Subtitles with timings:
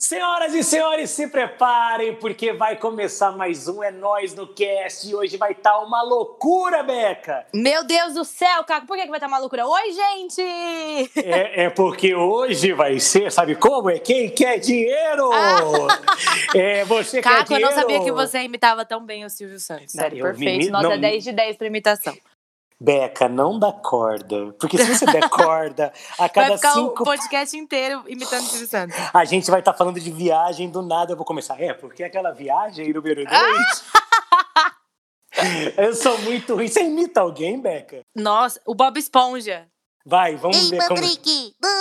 [0.00, 5.14] Senhoras e senhores, se preparem, porque vai começar mais um É Nós no Cast e
[5.14, 7.44] hoje vai estar tá uma loucura, Beca!
[7.52, 9.66] Meu Deus do céu, Caco, por que, que vai estar tá uma loucura?
[9.66, 11.12] Oi, gente!
[11.22, 13.90] É, é, porque hoje vai ser, sabe como?
[13.90, 15.30] É quem quer dinheiro!
[15.34, 15.88] Ah.
[16.56, 17.44] É você Caco, quer dinheiro!
[17.44, 19.92] Caco, eu não sabia que você imitava tão bem o Silvio Santos.
[19.92, 20.64] Sério, perfeito.
[20.64, 20.98] Me, Nota não...
[20.98, 22.16] 10 de 10 pra imitação.
[22.80, 24.52] Beca, não dá corda.
[24.58, 27.02] Porque se você der corda, a cada vai ficar cinco.
[27.02, 28.96] o podcast inteiro imitando o Silvio Santos.
[29.12, 31.60] A gente vai estar tá falando de viagem, do nada eu vou começar.
[31.60, 33.84] É, porque aquela viagem número dois.
[35.76, 36.66] Eu sou muito ruim.
[36.66, 38.00] Você imita alguém, Beca?
[38.14, 39.68] Nossa, o Bob Esponja.
[40.04, 41.54] Vai, vamos Ei, ver Patrick.
[41.62, 41.80] como...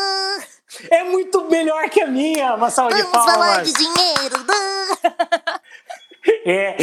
[0.91, 3.35] É muito melhor que a minha, uma salva vamos de palmas.
[3.35, 4.35] Vamos falar de dinheiro.
[6.51, 6.75] É,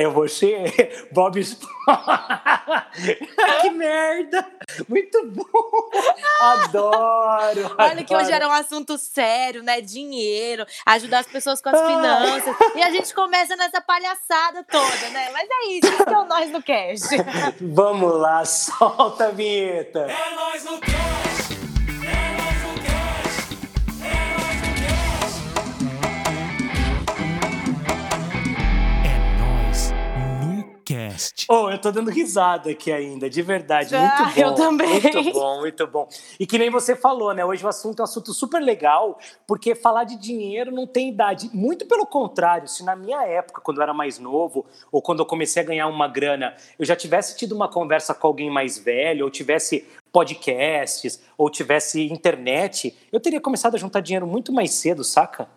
[0.00, 1.42] é você, Bob
[3.60, 4.46] Que merda!
[4.88, 5.90] Muito bom!
[6.40, 7.74] Adoro!
[7.76, 8.04] Olha adoro.
[8.04, 9.80] que hoje era um assunto sério, né?
[9.80, 12.54] Dinheiro, ajudar as pessoas com as finanças.
[12.76, 15.30] E a gente começa nessa palhaçada toda, né?
[15.32, 17.08] Mas é isso, isso que é o Nós no Cast.
[17.60, 20.00] Vamos lá, solta a vinheta!
[20.00, 21.37] É Nós no Cast!
[31.50, 33.96] Oh, eu tô dando risada aqui ainda, de verdade.
[33.96, 34.40] Muito bom.
[34.40, 35.00] Eu também.
[35.00, 36.08] Muito bom, muito bom.
[36.38, 37.42] E que nem você falou, né?
[37.42, 41.48] Hoje o assunto é um assunto super legal, porque falar de dinheiro não tem idade.
[41.54, 45.26] Muito pelo contrário, se na minha época, quando eu era mais novo, ou quando eu
[45.26, 49.24] comecei a ganhar uma grana, eu já tivesse tido uma conversa com alguém mais velho,
[49.24, 55.02] ou tivesse podcasts, ou tivesse internet, eu teria começado a juntar dinheiro muito mais cedo,
[55.02, 55.48] saca?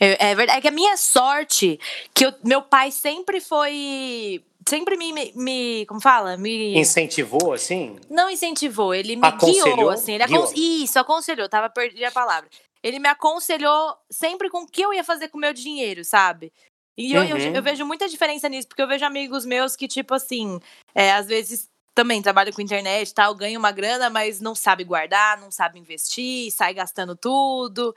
[0.00, 0.58] É, é verdade.
[0.58, 1.78] É que a minha sorte,
[2.14, 6.36] que eu, meu pai sempre foi sempre me, me, me, como fala?
[6.36, 7.96] Me incentivou assim?
[8.10, 9.76] Não incentivou, ele me aconselhou?
[9.76, 10.52] guiou assim, ele acon...
[10.54, 12.48] isso, aconselhou, tava perdi a palavra.
[12.82, 16.52] Ele me aconselhou sempre com o que eu ia fazer com o meu dinheiro, sabe?
[16.96, 17.24] E uhum.
[17.24, 20.60] eu, eu, eu, vejo muita diferença nisso, porque eu vejo amigos meus que, tipo assim,
[20.94, 24.84] é, às vezes também trabalham com internet e tal, ganham uma grana, mas não sabe
[24.84, 27.92] guardar, não sabe investir, sai gastando tudo.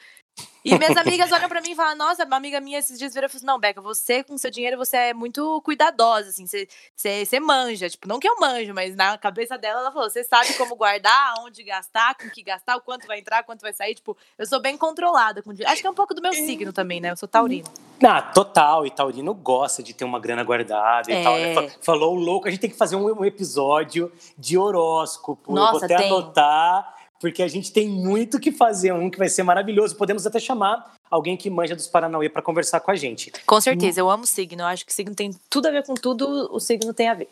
[0.64, 3.26] E minhas amigas olham para mim e falam: Nossa, uma amiga minha esses dias virou
[3.26, 6.68] e falou assim: Não, Beca, você com seu dinheiro você é muito cuidadosa, assim, você,
[6.96, 7.90] você, você manja.
[7.90, 11.34] Tipo, não que eu manjo, mas na cabeça dela ela falou: Você sabe como guardar,
[11.40, 13.96] onde gastar, com que gastar, o quanto vai entrar, quanto vai sair.
[13.96, 15.72] Tipo, eu sou bem controlada com dinheiro.
[15.72, 17.12] Acho que é um pouco do meu signo também, né?
[17.12, 17.68] Eu sou taurino.
[18.04, 18.86] Ah, total.
[18.86, 21.24] E taurino gosta de ter uma grana guardada e é.
[21.24, 21.36] tal.
[21.38, 21.70] Né?
[21.82, 25.54] Falou louco, a gente tem que fazer um, episódio de horóscopo.
[25.54, 26.08] Nossa, eu vou até tem.
[26.08, 29.96] anotar porque a gente tem muito que fazer, um que vai ser maravilhoso.
[29.96, 33.32] Podemos até chamar alguém que manja dos Paranauê para conversar com a gente.
[33.46, 34.64] Com certeza, eu amo signo.
[34.64, 37.30] Eu acho que signo tem tudo a ver com tudo, o signo tem a ver.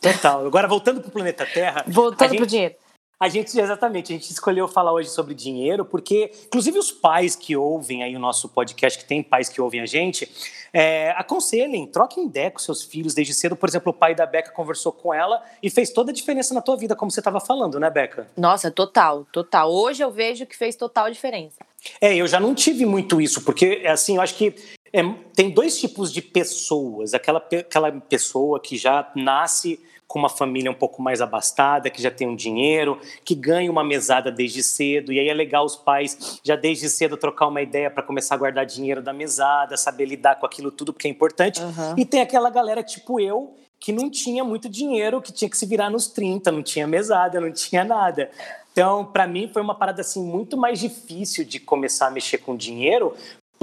[0.00, 0.46] Total.
[0.46, 1.84] Agora, voltando para o planeta Terra.
[1.88, 2.76] Voltando para o dinheiro.
[3.18, 7.56] A gente, exatamente, a gente escolheu falar hoje sobre dinheiro, porque, inclusive, os pais que
[7.56, 10.30] ouvem aí o nosso podcast, que tem pais que ouvem a gente,
[10.74, 13.54] é, aconselhem, troquem ideia com seus filhos desde cedo.
[13.54, 16.60] Por exemplo, o pai da Beca conversou com ela e fez toda a diferença na
[16.60, 18.26] tua vida, como você estava falando, né, Beca?
[18.36, 19.72] Nossa, total, total.
[19.72, 21.64] Hoje eu vejo que fez total diferença.
[22.00, 24.52] É, eu já não tive muito isso, porque, assim, eu acho que
[24.92, 25.02] é,
[25.36, 27.14] tem dois tipos de pessoas.
[27.14, 32.10] Aquela, aquela pessoa que já nasce com uma família um pouco mais abastada, que já
[32.10, 36.40] tem um dinheiro, que ganha uma mesada desde cedo, e aí é legal os pais
[36.42, 40.36] já desde cedo trocar uma ideia para começar a guardar dinheiro da mesada, saber lidar
[40.36, 41.60] com aquilo tudo, porque é importante.
[41.60, 41.94] Uhum.
[41.96, 45.66] E tem aquela galera tipo eu, que não tinha muito dinheiro, que tinha que se
[45.66, 48.30] virar nos 30, não tinha mesada, não tinha nada.
[48.72, 52.56] Então, para mim, foi uma parada assim muito mais difícil de começar a mexer com
[52.56, 53.14] dinheiro,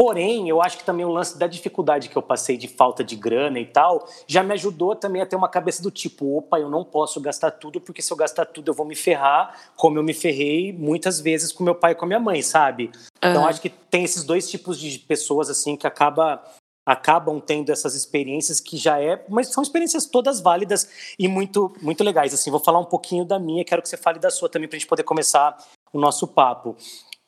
[0.02, 3.16] Porém, eu acho que também o lance da dificuldade que eu passei de falta de
[3.16, 6.72] grana e tal, já me ajudou também a ter uma cabeça do tipo, opa, eu
[6.72, 10.04] não posso gastar tudo, porque se eu gastar tudo eu vou me ferrar, como eu
[10.04, 12.86] me ferrei muitas vezes com meu pai e com a minha mãe, sabe?
[13.24, 13.30] Uhum.
[13.30, 16.44] Então acho que tem esses dois tipos de pessoas assim que acaba
[16.84, 22.04] acabam tendo essas experiências que já é, mas são experiências todas válidas e muito muito
[22.04, 22.34] legais.
[22.34, 24.78] Assim, vou falar um pouquinho da minha, quero que você fale da sua também para
[24.78, 25.56] a gente poder começar
[25.94, 26.76] o nosso papo.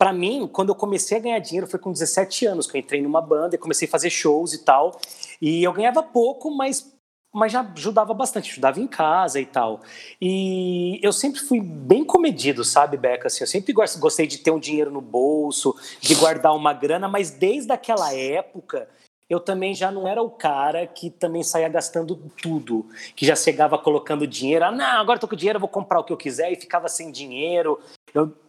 [0.03, 3.01] Para mim, quando eu comecei a ganhar dinheiro, foi com 17 anos que eu entrei
[3.01, 4.99] numa banda e comecei a fazer shows e tal.
[5.41, 6.91] E eu ganhava pouco, mas
[7.33, 9.79] mas já ajudava bastante, ajudava em casa e tal.
[10.21, 13.27] E eu sempre fui bem comedido, sabe, Beca?
[13.27, 17.31] Assim, eu sempre gostei de ter um dinheiro no bolso, de guardar uma grana, mas
[17.31, 18.89] desde aquela época
[19.29, 22.85] eu também já não era o cara que também saía gastando tudo,
[23.15, 26.11] que já chegava colocando dinheiro, ah, não, agora tô com dinheiro, vou comprar o que
[26.11, 27.79] eu quiser e ficava sem dinheiro.
[28.13, 28.42] Eu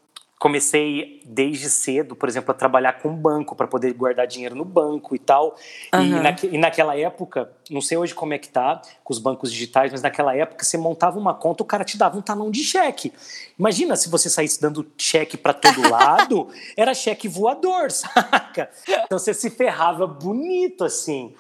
[0.44, 5.16] comecei desde cedo, por exemplo, a trabalhar com banco para poder guardar dinheiro no banco
[5.16, 5.56] e tal.
[5.94, 6.02] Uhum.
[6.02, 9.50] E, na, e, naquela época, não sei hoje como é que tá com os bancos
[9.50, 12.62] digitais, mas naquela época você montava uma conta, o cara te dava um talão de
[12.62, 13.10] cheque.
[13.58, 18.68] Imagina se você saísse dando cheque para todo lado, era cheque voador, saca?
[18.86, 21.34] Então você se ferrava bonito assim.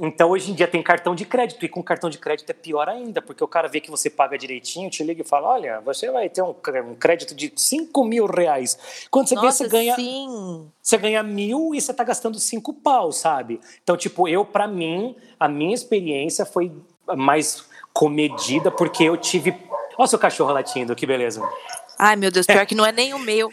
[0.00, 2.88] Então, hoje em dia tem cartão de crédito, e com cartão de crédito é pior
[2.88, 6.08] ainda, porque o cara vê que você paga direitinho, te liga e fala: Olha, você
[6.08, 6.54] vai ter um,
[6.88, 8.78] um crédito de 5 mil reais.
[9.10, 9.96] Quando você Nossa, vê, você ganha.
[9.96, 10.70] Sim.
[10.80, 13.60] Você ganha mil e você está gastando cinco pau, sabe?
[13.82, 16.72] Então, tipo, eu, para mim, a minha experiência foi
[17.16, 19.50] mais comedida, porque eu tive.
[19.98, 21.42] Olha o seu cachorro latindo, que beleza.
[21.98, 22.66] Ai, meu Deus, pior é.
[22.66, 23.50] que não é nem o meu.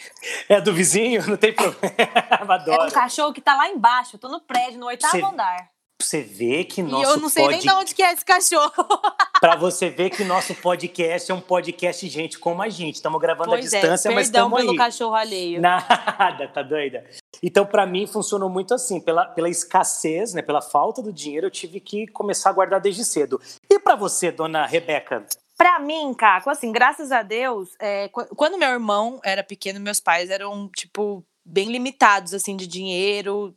[0.47, 1.27] É do vizinho?
[1.27, 1.95] Não tem problema.
[2.53, 2.83] Adoro.
[2.83, 5.23] É um cachorro que tá lá embaixo, eu tô no prédio, no oitavo Você...
[5.23, 7.53] andar você ver que nosso E eu não sei pod...
[7.53, 8.71] nem de onde que é esse cachorro.
[9.39, 12.95] para você ver que nosso podcast é um podcast gente como a gente.
[12.95, 14.65] Estamos gravando pois à é, distância, é, mas estamos aí.
[14.65, 15.61] pelo cachorro alheio.
[15.61, 17.05] Nada, tá doida?
[17.41, 18.99] Então, para mim, funcionou muito assim.
[18.99, 23.05] Pela, pela escassez, né, pela falta do dinheiro, eu tive que começar a guardar desde
[23.05, 23.39] cedo.
[23.69, 25.25] E para você, dona Rebeca?
[25.57, 30.29] Para mim, Caco, assim, graças a Deus, é, quando meu irmão era pequeno, meus pais
[30.29, 33.55] eram, tipo, bem limitados, assim, de dinheiro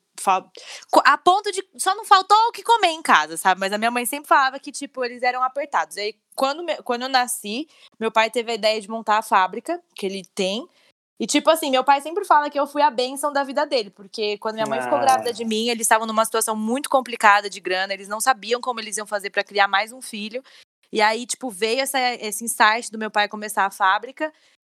[1.04, 1.62] a ponto de.
[1.76, 3.60] Só não faltou o que comer em casa, sabe?
[3.60, 5.96] Mas a minha mãe sempre falava que, tipo, eles eram apertados.
[5.96, 7.68] Aí, quando, quando eu nasci,
[7.98, 10.68] meu pai teve a ideia de montar a fábrica que ele tem.
[11.20, 13.90] E, tipo assim, meu pai sempre fala que eu fui a bênção da vida dele,
[13.90, 14.82] porque quando minha mãe ah.
[14.82, 18.60] ficou grávida de mim, eles estavam numa situação muito complicada de grana, eles não sabiam
[18.60, 20.42] como eles iam fazer para criar mais um filho.
[20.92, 24.32] E aí, tipo, veio essa, esse insight do meu pai começar a fábrica.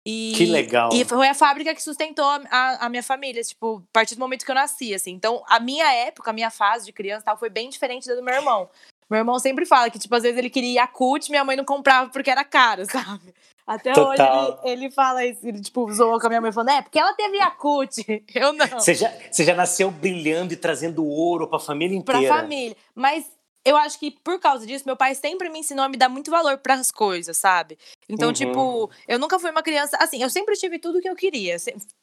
[0.06, 0.90] E, que legal.
[0.94, 4.44] E foi a fábrica que sustentou a, a, minha família, tipo, a partir do momento
[4.44, 5.12] que eu nasci, assim.
[5.12, 8.24] Então, a minha época, a minha fase de criança tal, foi bem diferente da do
[8.24, 8.68] meu irmão.
[9.08, 12.10] Meu irmão sempre fala que, tipo, às vezes ele queria Yakult, minha mãe não comprava
[12.10, 13.34] porque era caro, sabe?
[13.68, 14.50] Até Total.
[14.50, 16.98] hoje ele, ele fala isso, ele, tipo, zoou com a minha mãe falando, é, porque
[16.98, 17.98] ela teve Yakult,
[18.34, 18.68] eu não.
[18.68, 22.22] Você já, você já nasceu brilhando e trazendo ouro pra família inteira.
[22.22, 22.76] Pra família.
[22.96, 23.26] Mas
[23.64, 26.32] eu acho que por causa disso, meu pai sempre me ensinou a me dar muito
[26.32, 27.78] valor para as coisas, sabe?
[28.10, 28.34] Então, uhum.
[28.34, 29.98] tipo, eu nunca fui uma criança.
[29.98, 31.58] Assim, eu sempre tive tudo que eu queria.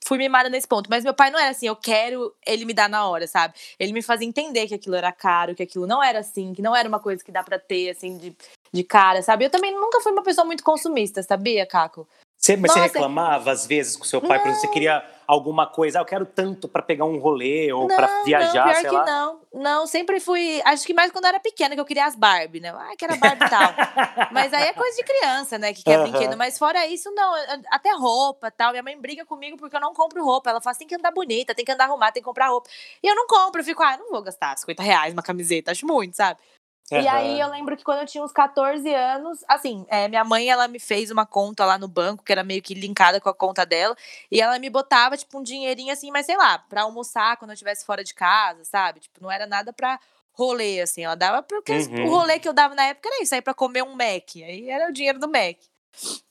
[0.04, 0.88] Fui mimada nesse ponto.
[0.88, 3.54] Mas meu pai não era assim, eu quero ele me dar na hora, sabe?
[3.78, 6.74] Ele me fazia entender que aquilo era caro, que aquilo não era assim, que não
[6.74, 8.36] era uma coisa que dá pra ter, assim, de,
[8.72, 9.44] de cara, sabe?
[9.44, 12.08] Eu também nunca fui uma pessoa muito consumista, sabia, Caco?
[12.38, 14.44] Você, mas Nossa, você reclamava às vezes com seu pai, não.
[14.44, 17.88] por exemplo, você queria alguma coisa, ah, eu quero tanto para pegar um rolê ou
[17.88, 19.04] para viajar, não, pior sei que lá.
[19.04, 22.14] Não, não, sempre fui, acho que mais quando eu era pequena que eu queria as
[22.14, 22.70] Barbie, né?
[22.70, 23.74] Ah, que era Barbie e tal.
[24.32, 26.10] mas aí é coisa de criança, né, que quer uhum.
[26.10, 27.34] brinquedo, mas fora isso não,
[27.70, 28.70] até roupa, tal.
[28.70, 30.48] Minha mãe briga comigo porque eu não compro roupa.
[30.48, 32.70] Ela fala, assim, tem que andar bonita, tem que andar arrumada, tem que comprar roupa.
[33.02, 35.86] E eu não compro, eu fico, ah, não vou gastar 50 reais uma camiseta, acho
[35.86, 36.40] muito, sabe?
[36.90, 37.00] Uhum.
[37.00, 40.48] E aí eu lembro que quando eu tinha uns 14 anos, assim, é, minha mãe
[40.48, 43.34] ela me fez uma conta lá no banco, que era meio que linkada com a
[43.34, 43.94] conta dela,
[44.30, 47.54] e ela me botava, tipo, um dinheirinho assim, mas sei lá, pra almoçar quando eu
[47.54, 49.00] estivesse fora de casa, sabe?
[49.00, 50.00] Tipo, não era nada pra
[50.32, 52.06] rolê, assim, ela dava porque uhum.
[52.06, 54.70] o rolê que eu dava na época era isso, aí pra comer um Mac, aí
[54.70, 55.58] era o dinheiro do Mac.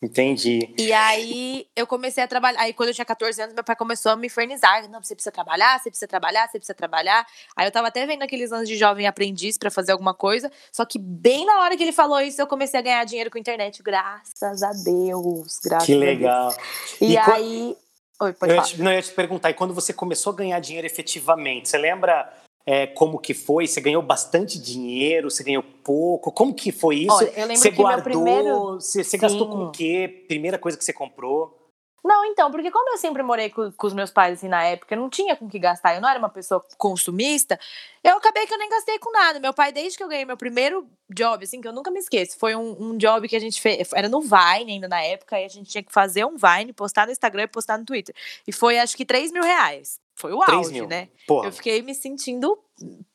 [0.02, 0.74] Entendi.
[0.78, 2.60] E aí eu comecei a trabalhar.
[2.62, 4.90] Aí quando eu tinha 14 anos, meu pai começou a me infernizar.
[4.90, 7.26] Não, você precisa trabalhar, você precisa trabalhar, você precisa trabalhar.
[7.56, 10.52] Aí eu tava até vendo aqueles anos de jovem aprendiz para fazer alguma coisa.
[10.72, 13.38] Só que bem na hora que ele falou isso, eu comecei a ganhar dinheiro com
[13.38, 13.84] internet.
[13.84, 15.60] Graças a Deus.
[15.64, 16.56] Graças que legal.
[17.02, 17.76] E, e aí.
[18.20, 18.68] Oi, pode eu falar.
[18.68, 21.78] Te, não, eu ia te perguntar, e quando você começou a ganhar dinheiro efetivamente, você
[21.78, 22.32] lembra
[22.70, 23.66] é, como que foi?
[23.66, 25.32] Você ganhou bastante dinheiro?
[25.32, 26.34] Você ganhou pouco?
[26.34, 27.16] Como que foi isso?
[27.16, 28.04] Olha, eu lembro você que guardou?
[28.04, 28.74] Primeiro...
[28.74, 30.26] Você, você gastou com o quê?
[30.28, 31.57] Primeira coisa que você comprou?
[32.04, 34.96] Não, então, porque como eu sempre morei com, com, os meus pais assim na época,
[34.96, 37.60] eu não tinha com que gastar, eu não era uma pessoa consumista,
[38.04, 39.40] eu acabei que eu nem gastei com nada.
[39.40, 42.38] Meu pai, desde que eu ganhei meu primeiro job, assim, que eu nunca me esqueço,
[42.38, 45.46] foi um, um job que a gente fez, era no Vine ainda na época, e
[45.46, 48.16] a gente tinha que fazer um Vine, postar no Instagram e postar no Twitter.
[48.48, 50.00] E foi acho que 3 mil reais.
[50.16, 50.88] Foi o auge, mil.
[50.88, 51.10] né?
[51.28, 51.48] Porra.
[51.48, 52.58] Eu fiquei me sentindo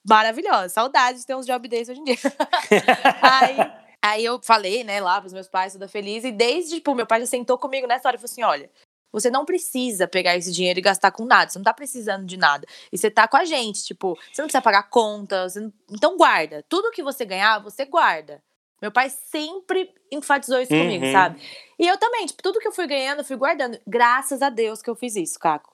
[0.09, 0.69] maravilhosa.
[0.69, 2.17] Saudade de ter uns jobs desses hoje em dia.
[3.21, 6.25] aí, aí eu falei, né, lá pros meus pais, toda feliz.
[6.25, 8.71] E desde, tipo, meu pai já sentou comigo nessa hora e falou assim: olha,
[9.13, 11.51] você não precisa pegar esse dinheiro e gastar com nada.
[11.51, 12.67] Você não tá precisando de nada.
[12.91, 15.55] E você tá com a gente, tipo, você não precisa pagar contas.
[15.55, 15.73] Não...
[15.91, 16.65] Então guarda.
[16.69, 18.43] Tudo que você ganhar, você guarda.
[18.81, 20.81] Meu pai sempre enfatizou isso uhum.
[20.81, 21.41] comigo, sabe?
[21.79, 23.79] E eu também, tipo, tudo que eu fui ganhando, eu fui guardando.
[23.87, 25.72] Graças a Deus que eu fiz isso, Caco.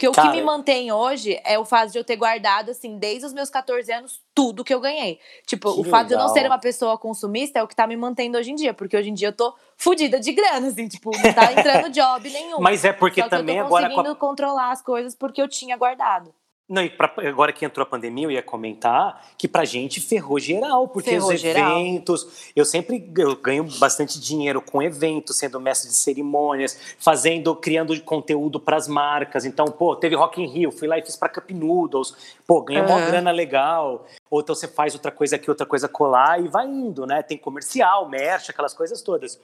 [0.00, 2.96] Porque o Cara, que me mantém hoje é o fato de eu ter guardado, assim,
[2.96, 5.20] desde os meus 14 anos, tudo que eu ganhei.
[5.44, 6.04] Tipo, o fato legal.
[6.04, 8.54] de eu não ser uma pessoa consumista é o que tá me mantendo hoje em
[8.54, 8.72] dia.
[8.72, 12.30] Porque hoje em dia eu tô fodida de grana, assim, tipo, não tá entrando job
[12.30, 12.60] nenhum.
[12.60, 13.88] Mas é porque também eu tô agora.
[13.88, 14.16] conseguindo a...
[14.16, 16.32] controlar as coisas porque eu tinha guardado.
[16.70, 20.38] Não, e pra, agora que entrou a pandemia, eu ia comentar que pra gente ferrou
[20.38, 22.20] geral, porque ferrou os eventos.
[22.20, 22.52] Geral.
[22.54, 28.60] Eu sempre eu ganho bastante dinheiro com eventos, sendo mestre de cerimônias, fazendo, criando conteúdo
[28.60, 29.44] para as marcas.
[29.44, 32.84] Então, pô, teve Rock in Rio, fui lá e fiz para Cup Noodles, pô, ganhei
[32.84, 34.06] uma grana legal.
[34.30, 37.20] Ou então você faz outra coisa aqui, outra coisa colar e vai indo, né?
[37.20, 39.40] Tem comercial, merch, aquelas coisas todas.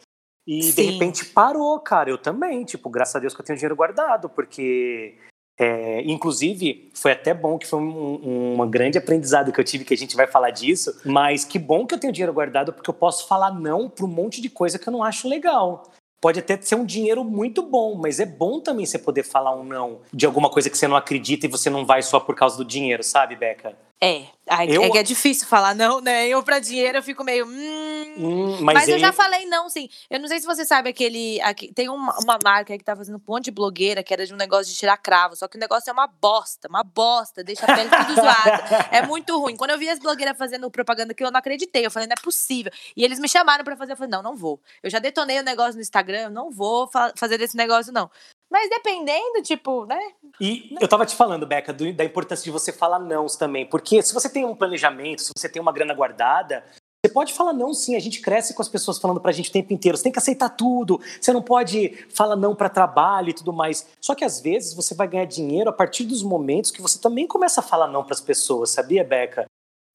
[0.47, 0.75] E Sim.
[0.77, 2.09] de repente parou, cara.
[2.09, 5.19] Eu também, tipo, graças a Deus que eu tenho dinheiro guardado, porque
[5.59, 9.95] é, inclusive, foi até bom que foi um, um, grande aprendizado que eu tive, que
[9.95, 12.95] a gente vai falar disso, mas que bom que eu tenho dinheiro guardado, porque eu
[12.95, 15.85] posso falar não para um monte de coisa que eu não acho legal.
[16.21, 19.65] Pode até ser um dinheiro muito bom, mas é bom também você poder falar um
[19.65, 22.57] não de alguma coisa que você não acredita e você não vai só por causa
[22.57, 23.75] do dinheiro, sabe, Beca?
[23.99, 24.27] É,
[24.69, 24.83] eu...
[24.83, 26.29] é que é difícil falar não, né?
[26.29, 27.47] Eu pra dinheiro eu fico meio.
[27.47, 29.89] Hum, hum, mas, mas eu já falei não, sim.
[30.09, 31.41] Eu não sei se você sabe aquele.
[31.41, 34.35] Aqui, tem uma, uma marca que tá fazendo um monte de blogueira que era de
[34.35, 35.35] um negócio de tirar cravo.
[35.35, 38.65] Só que o negócio é uma bosta, uma bosta, deixa a pele tudo zoada.
[38.93, 39.57] É muito ruim.
[39.57, 42.23] Quando eu vi as blogueiras fazendo propaganda que eu não acreditei, eu falei, não é
[42.23, 42.71] possível.
[42.97, 44.61] E eles me chamaram pra fazer, eu falei, não, não vou.
[44.83, 48.11] Eu já detonei o negócio no Instagram, eu não vou fa fazer desse negócio, não.
[48.57, 50.01] Mas dependendo, tipo, né?
[50.41, 53.67] E eu tava te falando, Beca, do, da importância de você falar não também.
[53.67, 56.65] Porque se você tem um planejamento, se você tem uma grana guardada,
[57.05, 57.97] você pode falar não, sim.
[57.97, 59.99] A gente cresce com as pessoas falando pra gente o tempo inteiro.
[59.99, 60.99] Você tem que aceitar tudo.
[61.21, 63.89] Você não pode falar não para trabalho e tudo mais.
[64.01, 67.27] Só que às vezes você vai ganhar dinheiro a partir dos momentos que você também
[67.27, 69.45] começa a falar não para as pessoas, sabia, Beca?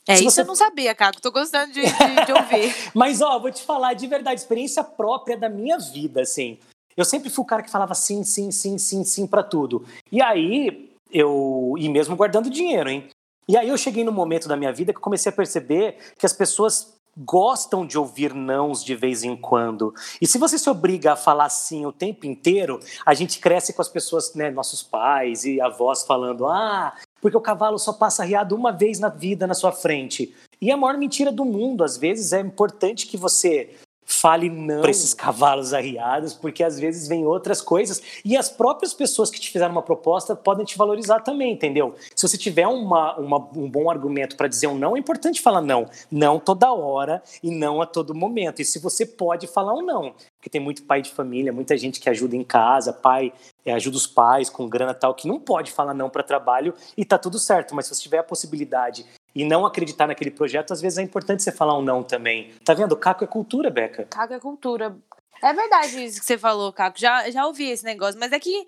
[0.08, 0.41] É, Se isso você...
[0.41, 1.20] eu não sabia, Caco.
[1.20, 2.75] Tô gostando de, de, de ouvir.
[2.94, 6.60] Mas, ó, vou te falar de verdade, experiência própria da minha vida, assim.
[6.95, 9.83] Eu sempre fui o cara que falava sim, sim, sim, sim, sim para tudo.
[10.12, 11.75] E aí, eu.
[11.77, 13.07] E mesmo guardando dinheiro, hein?
[13.48, 16.33] E aí eu cheguei no momento da minha vida que comecei a perceber que as
[16.33, 19.93] pessoas gostam de ouvir nãos de vez em quando.
[20.21, 23.81] E se você se obriga a falar sim o tempo inteiro, a gente cresce com
[23.81, 28.55] as pessoas, né, nossos pais e avós falando: "Ah, porque o cavalo só passa riado
[28.55, 30.33] uma vez na vida na sua frente".
[30.62, 34.91] E a maior mentira do mundo, às vezes é importante que você fale não para
[34.91, 39.50] esses cavalos arriados, porque às vezes vem outras coisas e as próprias pessoas que te
[39.50, 41.96] fizeram uma proposta podem te valorizar também, entendeu?
[42.15, 45.62] Se você tiver uma, uma um bom argumento para dizer um não, é importante falar
[45.62, 45.89] não.
[46.12, 48.62] Não toda hora e não a todo momento.
[48.62, 52.00] E se você pode falar um não, porque tem muito pai de família, muita gente
[52.00, 53.34] que ajuda em casa, pai
[53.65, 57.05] é, ajuda os pais com grana tal, que não pode falar não para trabalho e
[57.05, 57.75] tá tudo certo.
[57.75, 61.43] Mas se você tiver a possibilidade e não acreditar naquele projeto, às vezes é importante
[61.43, 62.51] você falar um não também.
[62.63, 62.95] Tá vendo?
[62.95, 64.05] Caco é cultura, Beca.
[64.09, 64.95] Caco é cultura.
[65.41, 67.00] É verdade isso que você falou, Caco.
[67.00, 68.67] Já, já ouvi esse negócio, mas é que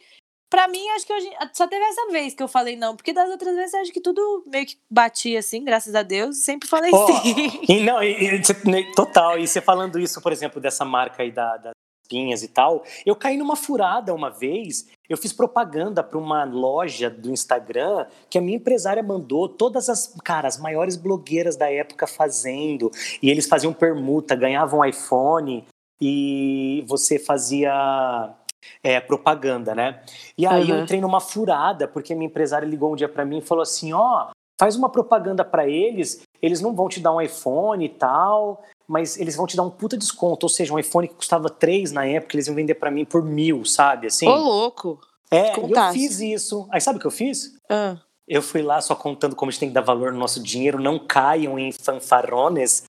[0.54, 3.28] Pra mim, acho que hoje, só teve essa vez que eu falei não, porque das
[3.28, 7.08] outras vezes acho que tudo meio que batia assim, graças a Deus, sempre falei oh,
[7.08, 7.60] sim.
[7.68, 9.40] E não, e, e, total.
[9.40, 11.74] E você falando isso, por exemplo, dessa marca aí da, das
[12.08, 17.10] pinhas e tal, eu caí numa furada uma vez eu fiz propaganda para uma loja
[17.10, 22.08] do Instagram que a minha empresária mandou todas as, cara, as maiores blogueiras da época
[22.08, 22.90] fazendo.
[23.22, 25.66] E eles faziam permuta, ganhavam iPhone
[26.02, 28.34] e você fazia
[28.82, 30.02] é, propaganda, né?
[30.38, 30.78] E aí uhum.
[30.78, 33.62] eu entrei numa furada, porque a minha empresária ligou um dia para mim e falou
[33.62, 37.86] assim: ó, oh, faz uma propaganda para eles, eles não vão te dar um iPhone
[37.86, 38.64] e tal,
[38.94, 40.46] mas eles vão te dar um puta desconto.
[40.46, 43.26] Ou seja, um iPhone que custava 3 na época, eles iam vender para mim por
[43.26, 44.06] mil, sabe?
[44.06, 44.28] Assim.
[44.28, 45.02] Ô, louco!
[45.32, 46.68] É, eu fiz isso.
[46.70, 47.56] Aí sabe o que eu fiz?
[47.68, 47.98] Ah.
[48.28, 50.80] Eu fui lá só contando como a gente tem que dar valor no nosso dinheiro,
[50.80, 52.84] não caiam em fanfarrones,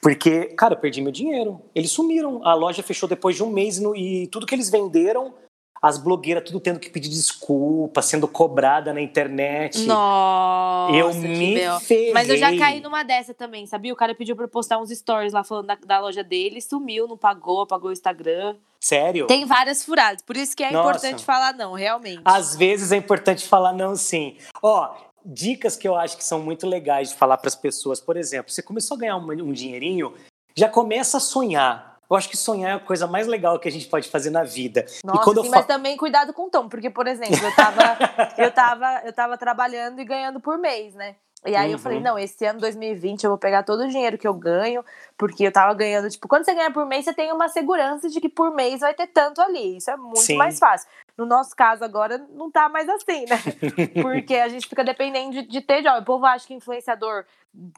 [0.00, 1.60] porque, cara, eu perdi meu dinheiro.
[1.74, 2.42] Eles sumiram.
[2.42, 5.34] A loja fechou depois de um mês no, e tudo que eles venderam
[5.82, 9.86] as blogueiras tudo tendo que pedir desculpa, sendo cobrada na internet.
[9.86, 12.12] Nossa, eu me ferrei.
[12.12, 13.92] Mas eu já caí numa dessa também, sabia?
[13.92, 17.08] O cara pediu pra eu postar uns stories lá falando da, da loja dele, sumiu,
[17.08, 18.56] não pagou, apagou o Instagram.
[18.78, 19.26] Sério?
[19.26, 20.90] Tem várias furadas, por isso que é Nossa.
[20.90, 22.22] importante falar não, realmente.
[22.24, 24.36] Às vezes é importante falar não, sim.
[24.62, 24.94] Ó,
[25.24, 28.00] dicas que eu acho que são muito legais de falar para as pessoas.
[28.00, 30.14] Por exemplo, você começou a ganhar um, um dinheirinho,
[30.54, 33.70] já começa a sonhar eu acho que sonhar é a coisa mais legal que a
[33.70, 34.84] gente pode fazer na vida.
[35.04, 37.82] Nossa, sim, eu mas também cuidado com o tom, porque, por exemplo, eu tava,
[38.36, 41.14] eu, tava, eu tava trabalhando e ganhando por mês, né?
[41.46, 41.72] E aí uhum.
[41.72, 42.04] eu falei, uhum.
[42.04, 44.84] não, esse ano 2020 eu vou pegar todo o dinheiro que eu ganho,
[45.16, 48.20] porque eu tava ganhando, tipo, quando você ganha por mês, você tem uma segurança de
[48.20, 49.78] que por mês vai ter tanto ali.
[49.78, 50.36] Isso é muito Sim.
[50.36, 50.88] mais fácil.
[51.20, 53.38] No nosso caso agora não tá mais assim, né?
[54.00, 55.98] Porque a gente fica dependendo de, de ter job.
[55.98, 57.26] O povo acha que influenciador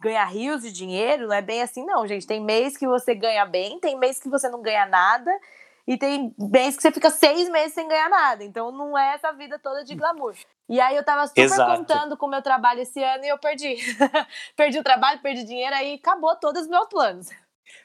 [0.01, 2.25] ganha rios de dinheiro, não é bem assim não, gente.
[2.25, 5.29] Tem mês que você ganha bem, tem mês que você não ganha nada
[5.89, 8.45] e tem mês que você fica seis meses sem ganhar nada.
[8.45, 10.37] Então não é essa vida toda de glamour.
[10.69, 11.79] E aí eu tava super Exato.
[11.79, 13.75] contando com o meu trabalho esse ano e eu perdi.
[14.55, 17.29] perdi o trabalho, perdi dinheiro, aí acabou todos os meus planos.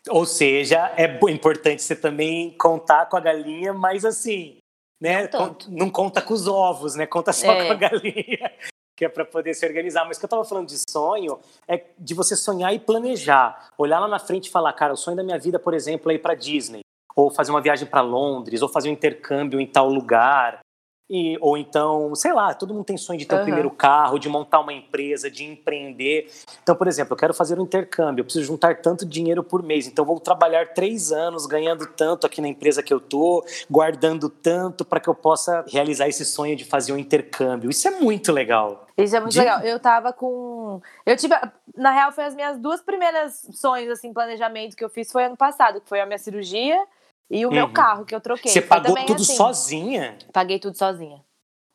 [0.08, 4.60] Ou seja, é importante você também contar com a galinha, mas assim,
[5.00, 5.30] né?
[5.32, 7.06] Não, não conta com os ovos, né?
[7.06, 7.66] Conta só é.
[7.66, 8.52] com a galinha.
[8.98, 10.06] que é para poder se organizar.
[10.06, 13.70] Mas o que eu estava falando de sonho é de você sonhar e planejar.
[13.78, 16.16] Olhar lá na frente e falar, cara, o sonho da minha vida, por exemplo, é
[16.16, 16.82] ir para Disney,
[17.16, 20.60] ou fazer uma viagem para Londres, ou fazer um intercâmbio em tal lugar.
[21.10, 23.42] E, ou então, sei lá, todo mundo tem sonho de ter uhum.
[23.42, 26.30] o primeiro carro, de montar uma empresa, de empreender.
[26.62, 29.88] Então, por exemplo, eu quero fazer um intercâmbio, eu preciso juntar tanto dinheiro por mês,
[29.88, 34.84] então vou trabalhar três anos ganhando tanto aqui na empresa que eu tô, guardando tanto
[34.84, 37.70] para que eu possa realizar esse sonho de fazer um intercâmbio.
[37.70, 38.86] Isso é muito legal.
[38.98, 39.40] Isso é muito de...
[39.40, 39.62] legal.
[39.62, 40.82] Eu tava com.
[41.06, 41.36] Eu tive.
[41.76, 45.38] Na real, foi as minhas duas primeiras sonhos, assim, planejamento que eu fiz foi ano
[45.38, 46.84] passado, que foi a minha cirurgia
[47.30, 47.56] e o uhum.
[47.56, 48.52] meu carro que eu troquei.
[48.52, 50.18] Você pagou tudo assim, sozinha?
[50.32, 51.24] Paguei tudo sozinha.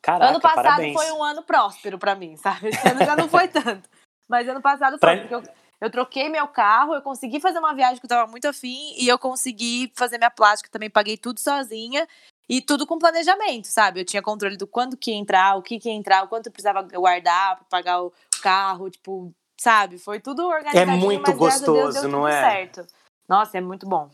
[0.01, 0.95] Caraca, ano passado parabéns.
[0.95, 2.69] foi um ano próspero para mim, sabe?
[2.69, 3.89] Esse ano já não foi tanto.
[4.29, 5.19] Mas ano passado foi, pra...
[5.19, 5.43] porque eu,
[5.81, 9.07] eu, troquei meu carro, eu consegui fazer uma viagem que eu tava muito afim e
[9.07, 12.09] eu consegui fazer minha plástica, também paguei tudo sozinha.
[12.49, 14.01] E tudo com planejamento, sabe?
[14.01, 16.47] Eu tinha controle do quando que ia entrar, o que que ia entrar, o quanto
[16.47, 19.97] eu precisava guardar para pagar o carro, tipo, sabe?
[19.97, 20.91] Foi tudo organizado.
[20.91, 22.43] É muito gostoso, Deus, não é?
[22.43, 22.87] Certo.
[23.29, 24.11] Nossa, é muito bom.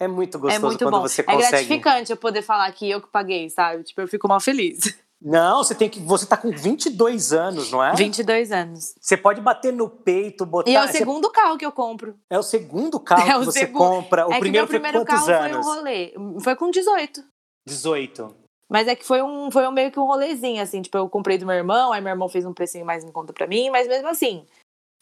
[0.00, 1.02] É muito é gostoso é muito quando bom.
[1.02, 1.44] você consegue.
[1.44, 3.84] É gratificante eu poder falar que eu que paguei, sabe?
[3.84, 4.98] Tipo, eu fico mal feliz.
[5.22, 6.00] Não, você tem que.
[6.00, 7.94] Você tá com 22 anos, não é?
[7.94, 8.94] 22 anos.
[8.98, 10.70] Você pode bater no peito, botar.
[10.70, 11.34] E é o segundo você...
[11.34, 12.16] carro que eu compro.
[12.30, 14.26] É o segundo carro é que você compra.
[14.26, 15.50] O é primeiro, que meu primeiro carro anos?
[15.50, 16.14] foi um rolê.
[16.40, 17.22] Foi com 18.
[17.66, 18.34] 18.
[18.70, 20.80] Mas é que foi um, foi um meio que um rolezinho, assim.
[20.80, 23.32] Tipo, eu comprei do meu irmão, aí meu irmão fez um precinho mais em conta
[23.34, 24.46] pra mim, mas mesmo assim,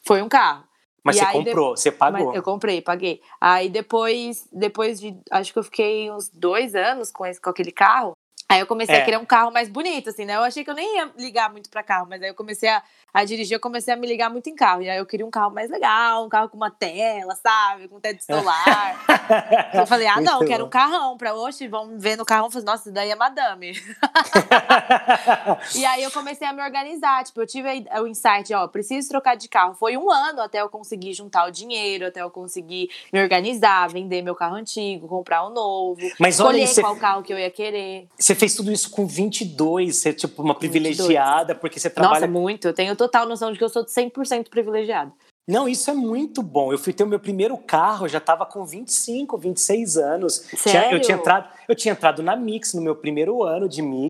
[0.04, 0.64] foi um carro.
[1.08, 1.80] Mas e você comprou, de...
[1.80, 2.34] você pagou.
[2.34, 3.20] eu comprei, paguei.
[3.40, 5.16] Aí depois, depois de.
[5.30, 8.12] Acho que eu fiquei uns dois anos com, esse, com aquele carro.
[8.50, 9.02] Aí eu comecei é.
[9.02, 10.34] a querer um carro mais bonito, assim, né?
[10.34, 12.82] Eu achei que eu nem ia ligar muito pra carro, mas aí eu comecei a,
[13.12, 14.80] a dirigir, eu comecei a me ligar muito em carro.
[14.80, 17.88] E aí eu queria um carro mais legal, um carro com uma tela, sabe?
[17.88, 19.04] Com teto solar.
[19.74, 22.50] eu falei, ah, não, quero um carrão pra hoje, vamos ver no carrão.
[22.50, 23.72] Falei, nossa, isso daí é madame.
[25.76, 27.22] e aí eu comecei a me organizar.
[27.24, 27.68] Tipo, eu tive
[28.00, 29.74] o insight, ó, preciso trocar de carro.
[29.74, 34.22] Foi um ano até eu conseguir juntar o dinheiro, até eu conseguir me organizar, vender
[34.22, 38.08] meu carro antigo, comprar um novo, Mas escolher olha, qual carro que eu ia querer.
[38.18, 41.58] Você fez tudo isso com 22, você é tipo uma privilegiada, 22.
[41.60, 42.20] porque você trabalha...
[42.20, 42.68] Nossa, muito.
[42.68, 45.12] Eu tenho total noção de que eu sou 100% privilegiada.
[45.48, 46.70] Não, isso é muito bom.
[46.72, 50.34] Eu fui ter o meu primeiro carro, eu já estava com 25, 26 anos.
[50.54, 50.98] Sério?
[50.98, 54.08] Eu tinha, entrado, eu tinha entrado na Mix no meu primeiro ano de Mix.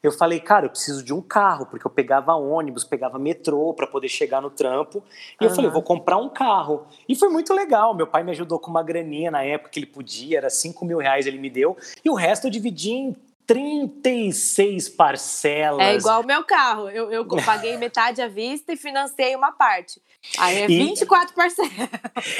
[0.00, 3.88] Eu falei, cara, eu preciso de um carro, porque eu pegava ônibus, pegava metrô para
[3.88, 5.02] poder chegar no trampo.
[5.40, 5.50] E uhum.
[5.50, 6.86] eu falei, vou comprar um carro.
[7.08, 7.92] E foi muito legal.
[7.92, 10.98] Meu pai me ajudou com uma graninha na época que ele podia, era 5 mil
[10.98, 11.76] reais ele me deu.
[12.04, 15.86] E o resto eu dividi em 36 parcelas.
[15.86, 16.88] É igual o meu carro.
[16.88, 20.00] Eu, eu paguei metade à vista e financei uma parte.
[20.38, 21.72] Aí é 24 e, parcelas.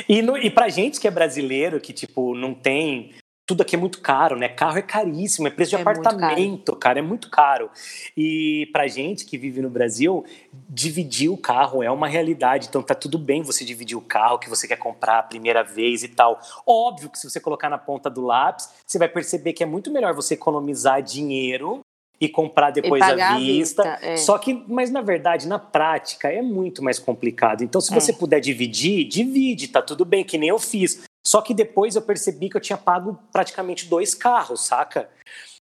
[0.09, 3.15] E, no, e pra gente que é brasileiro, que, tipo, não tem
[3.47, 4.49] tudo aqui é muito caro, né?
[4.49, 7.71] Carro é caríssimo, é preço de é apartamento, cara, é muito caro.
[8.17, 10.25] E pra gente que vive no Brasil,
[10.69, 12.67] dividir o carro é uma realidade.
[12.69, 16.03] Então tá tudo bem você dividir o carro que você quer comprar a primeira vez
[16.03, 16.41] e tal.
[16.67, 19.93] Óbvio que se você colocar na ponta do lápis, você vai perceber que é muito
[19.93, 21.81] melhor você economizar dinheiro
[22.21, 23.83] e comprar depois à vista.
[23.83, 24.17] vista é.
[24.17, 27.63] Só que, mas na verdade, na prática, é muito mais complicado.
[27.63, 28.15] Então, se você é.
[28.15, 31.05] puder dividir, divide, tá tudo bem, que nem eu fiz.
[31.27, 35.11] Só que depois eu percebi que eu tinha pago praticamente dois carros, saca?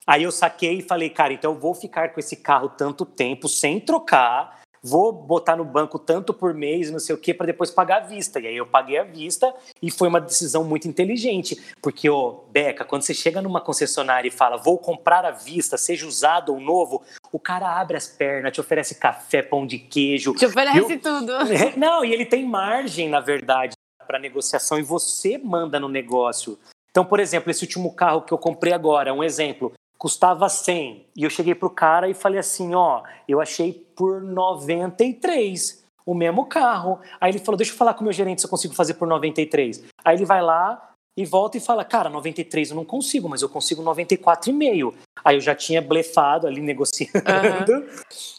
[0.06, 3.46] Aí eu saquei e falei, cara, então eu vou ficar com esse carro tanto tempo
[3.46, 7.70] sem trocar, vou botar no banco tanto por mês, não sei o que, para depois
[7.70, 8.40] pagar à vista.
[8.40, 12.82] E aí eu paguei à vista e foi uma decisão muito inteligente, porque, ô, Beca,
[12.82, 17.02] quando você chega numa concessionária e fala, vou comprar à vista, seja usado ou novo,
[17.30, 20.32] o cara abre as pernas, te oferece café, pão de queijo.
[20.36, 21.00] Te oferece eu...
[21.00, 21.34] tudo.
[21.76, 23.74] Não, e ele tem margem, na verdade
[24.10, 26.58] para negociação e você manda no negócio.
[26.90, 31.22] Então, por exemplo, esse último carro que eu comprei agora, um exemplo, custava 100 e
[31.22, 36.98] eu cheguei pro cara e falei assim, ó, eu achei por 93 o mesmo carro.
[37.20, 39.06] Aí ele falou, deixa eu falar com o meu gerente se eu consigo fazer por
[39.06, 39.84] 93.
[40.04, 40.89] Aí ele vai lá,
[41.20, 44.94] e volta e fala, cara, 93 eu não consigo, mas eu consigo 94,5.
[45.22, 47.12] Aí eu já tinha blefado ali negociando.
[47.72, 47.86] Uhum.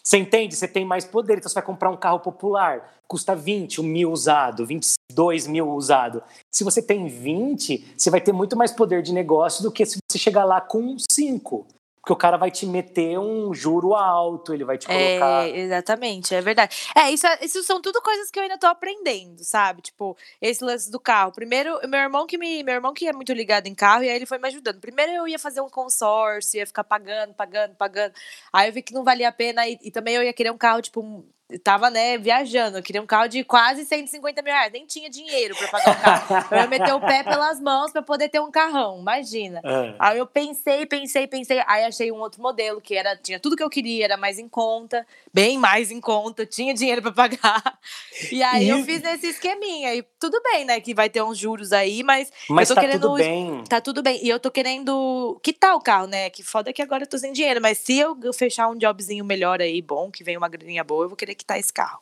[0.04, 0.56] Você entende?
[0.56, 4.66] Você tem mais poder, então você vai comprar um carro popular, custa 20 mil usado,
[4.66, 6.24] 22 mil usado.
[6.52, 10.00] Se você tem 20, você vai ter muito mais poder de negócio do que se
[10.10, 11.68] você chegar lá com 5.
[12.02, 15.48] Porque o cara vai te meter um juro alto, ele vai te colocar.
[15.48, 16.76] É, exatamente, é verdade.
[16.96, 19.84] É, isso, é, isso são tudo coisas que eu ainda tô aprendendo, sabe?
[19.84, 21.32] Tipo, esse lance do carro.
[21.32, 22.64] Primeiro, meu irmão que me.
[22.64, 24.80] Meu irmão que é muito ligado em carro, e aí ele foi me ajudando.
[24.80, 28.14] Primeiro eu ia fazer um consórcio, ia ficar pagando, pagando, pagando.
[28.52, 30.58] Aí eu vi que não valia a pena, e, e também eu ia querer um
[30.58, 31.24] carro, tipo,
[31.60, 32.78] tava, né, viajando.
[32.78, 34.72] Eu queria um carro de quase 150 mil reais.
[34.72, 36.48] Nem tinha dinheiro para pagar um carro.
[36.52, 39.62] eu ia meter o pé pelas mãos para poder ter um carrão, imagina.
[39.64, 39.96] É.
[40.00, 41.62] Aí eu pensei, pensei, pensei.
[41.68, 44.48] Aí achei um outro modelo que era, tinha tudo que eu queria, era mais em
[44.48, 47.80] conta, bem mais em conta, tinha dinheiro para pagar.
[48.32, 48.70] E aí e...
[48.70, 49.96] eu fiz nesse esqueminha.
[49.96, 52.88] E tudo bem, né, que vai ter uns juros aí, mas, mas eu tô tá
[52.88, 53.02] querendo.
[53.02, 53.64] Tudo bem.
[53.68, 54.20] Tá tudo bem.
[54.24, 56.30] E eu tô querendo quitar o carro, né?
[56.30, 57.62] Que foda que agora eu tô sem dinheiro.
[57.62, 61.10] Mas se eu fechar um jobzinho melhor aí, bom, que vem uma graninha boa, eu
[61.10, 62.02] vou querer quitar esse carro.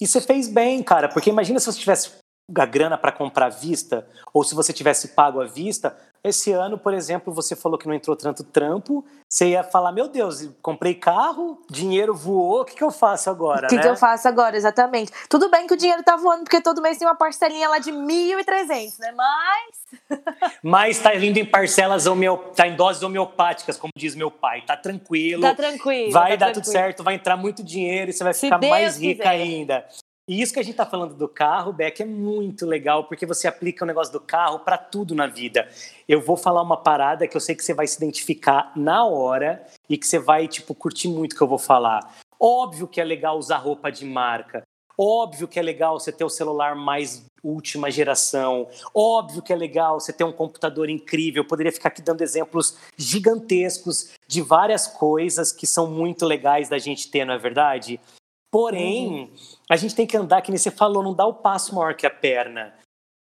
[0.00, 2.10] E você fez bem, cara, porque imagina se você tivesse
[2.56, 6.76] a grana para comprar à vista, ou se você tivesse pago à vista, esse ano,
[6.76, 10.94] por exemplo, você falou que não entrou tanto trampo, você ia falar, meu Deus, comprei
[10.94, 13.66] carro, dinheiro voou, o que, que eu faço agora?
[13.66, 13.82] O que, né?
[13.82, 15.10] que eu faço agora, exatamente.
[15.28, 17.90] Tudo bem que o dinheiro tá voando, porque todo mês tem uma parcelinha lá de
[17.90, 19.12] 1.300, né?
[19.12, 20.20] Mas...
[20.62, 22.36] Mas tá vindo em parcelas, homeo...
[22.54, 24.62] tá em doses homeopáticas, como diz meu pai.
[24.62, 25.42] Tá tranquilo.
[25.42, 26.12] Tá tranquilo.
[26.12, 26.64] Vai tá dar tranquilo.
[26.64, 29.28] tudo certo, vai entrar muito dinheiro e você vai Se ficar Deus mais rica quiser.
[29.28, 29.86] ainda.
[30.30, 33.48] E isso que a gente está falando do carro, Beck, é muito legal, porque você
[33.48, 35.68] aplica o negócio do carro para tudo na vida.
[36.08, 39.66] Eu vou falar uma parada que eu sei que você vai se identificar na hora
[39.88, 42.14] e que você vai, tipo, curtir muito o que eu vou falar.
[42.38, 44.62] Óbvio que é legal usar roupa de marca.
[44.96, 48.68] Óbvio que é legal você ter o celular mais última geração.
[48.94, 51.42] Óbvio que é legal você ter um computador incrível.
[51.42, 56.78] Eu poderia ficar aqui dando exemplos gigantescos de várias coisas que são muito legais da
[56.78, 57.98] gente ter, não é verdade?
[58.50, 59.30] Porém, uhum.
[59.68, 62.06] a gente tem que andar, que nem você falou, não dá o passo maior que
[62.06, 62.74] a perna.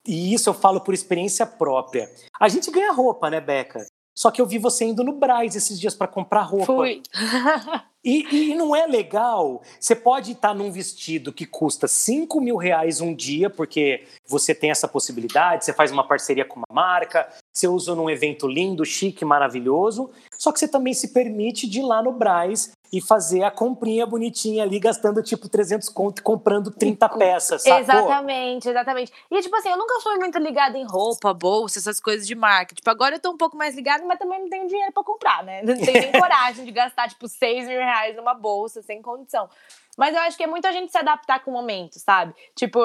[0.07, 2.11] E isso eu falo por experiência própria.
[2.41, 3.85] A gente ganha roupa, né, Beca?
[4.19, 6.67] Só que eu vi você indo no Braz esses dias para comprar roupa.
[6.67, 7.03] Fui.
[8.05, 9.63] e, e, não é legal.
[9.79, 14.73] Você pode estar num vestido que custa 5 mil reais um dia, porque você tem
[14.73, 19.25] essa possibilidade, você faz uma parceria com uma marca, você usa num evento lindo, chique,
[19.25, 20.11] maravilhoso.
[20.39, 24.07] Só que você também se permite de ir lá no Braz e fazer a comprinha
[24.07, 27.81] bonitinha ali, gastando tipo 300 conto e comprando 30 peças, sacou?
[27.81, 29.13] Exatamente, exatamente.
[29.31, 32.75] E tipo assim, eu nunca fui muito ligada em roupa, bolsa, essas coisas de marca.
[32.75, 35.43] Tipo, agora eu tô um pouco mais ligada, mas também não tenho dinheiro pra comprar,
[35.43, 35.61] né?
[35.63, 39.51] Não tenho nem coragem de gastar, tipo, 6 mil reais numa bolsa, sem condição.
[39.99, 42.33] Mas eu acho que é muita gente se adaptar com o momento, sabe?
[42.55, 42.79] Tipo,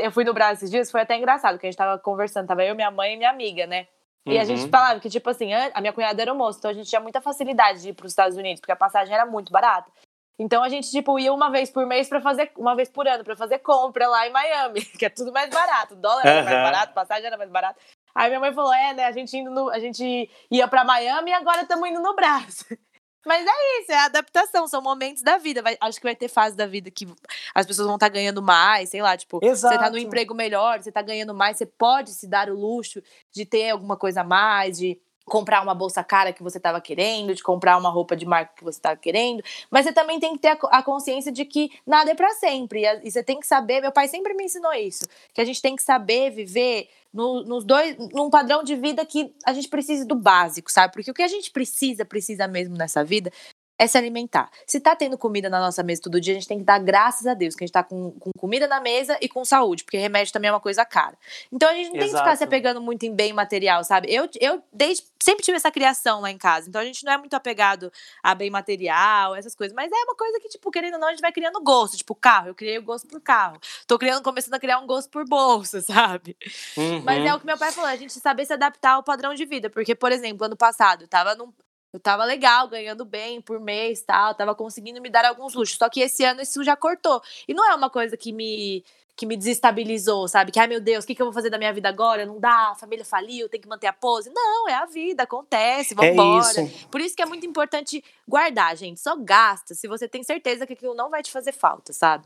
[0.00, 2.64] eu fui no Brasil esses dias, foi até engraçado, que a gente tava conversando, tava
[2.64, 3.88] eu, minha mãe e minha amiga, né?
[4.26, 4.40] E uhum.
[4.40, 4.68] a gente uhum.
[4.68, 7.82] falava que, tipo assim, a minha cunhada era moça, então a gente tinha muita facilidade
[7.82, 9.90] de ir para os Estados Unidos, porque a passagem era muito barata.
[10.38, 13.22] Então a gente, tipo, ia uma vez por mês para fazer, uma vez por ano,
[13.22, 15.94] para fazer compra lá em Miami, que é tudo mais barato.
[15.94, 17.78] O dólar era mais barato, a passagem era mais barata.
[18.14, 19.04] Aí minha mãe falou: é, né?
[19.04, 22.78] A gente indo no, a gente ia para Miami e agora estamos indo no Brasil.
[23.26, 25.62] Mas é isso, é a adaptação, são momentos da vida.
[25.62, 27.06] Vai, acho que vai ter fase da vida que
[27.54, 29.74] as pessoas vão estar tá ganhando mais, sei lá, tipo, Exato.
[29.74, 33.02] você tá no emprego melhor, você tá ganhando mais, você pode se dar o luxo
[33.30, 37.34] de ter alguma coisa a mais, de comprar uma bolsa cara que você estava querendo,
[37.34, 40.40] de comprar uma roupa de marca que você estava querendo, mas você também tem que
[40.40, 42.82] ter a consciência de que nada é para sempre.
[43.04, 45.76] E você tem que saber, meu pai sempre me ensinou isso, que a gente tem
[45.76, 50.14] que saber viver no, nos dois, num padrão de vida que a gente precisa do
[50.14, 50.92] básico, sabe?
[50.92, 53.32] Porque o que a gente precisa, precisa mesmo nessa vida
[53.80, 54.50] é se alimentar.
[54.66, 57.26] Se tá tendo comida na nossa mesa todo dia, a gente tem que dar graças
[57.26, 59.96] a Deus que a gente tá com, com comida na mesa e com saúde, porque
[59.96, 61.16] remédio também é uma coisa cara.
[61.50, 62.04] Então a gente não Exato.
[62.04, 64.12] tem que ficar se apegando muito em bem material, sabe?
[64.12, 67.16] Eu, eu desde, sempre tive essa criação lá em casa, então a gente não é
[67.16, 67.90] muito apegado
[68.22, 71.12] a bem material, essas coisas, mas é uma coisa que, tipo, querendo ou não, a
[71.12, 73.58] gente vai criando gosto, tipo, carro, eu criei o gosto por carro.
[73.86, 76.36] Tô criando, começando a criar um gosto por bolsa, sabe?
[76.76, 77.02] Uhum.
[77.02, 79.46] Mas é o que meu pai falou, a gente saber se adaptar ao padrão de
[79.46, 81.50] vida, porque, por exemplo, ano passado, eu tava num,
[81.92, 85.76] eu tava legal, ganhando bem por mês, tal, tava conseguindo me dar alguns luxos.
[85.76, 87.20] Só que esse ano isso já cortou.
[87.48, 88.84] E não é uma coisa que me
[89.16, 90.50] que me desestabilizou, sabe?
[90.50, 92.24] Que, ai meu Deus, o que, que eu vou fazer da minha vida agora?
[92.24, 94.30] Não dá, a família faliu, tem que manter a pose.
[94.32, 96.58] Não, é a vida, acontece, vambora.
[96.58, 96.88] É isso.
[96.88, 98.98] Por isso que é muito importante guardar, gente.
[98.98, 102.24] Só gasta se você tem certeza que aquilo não vai te fazer falta, sabe?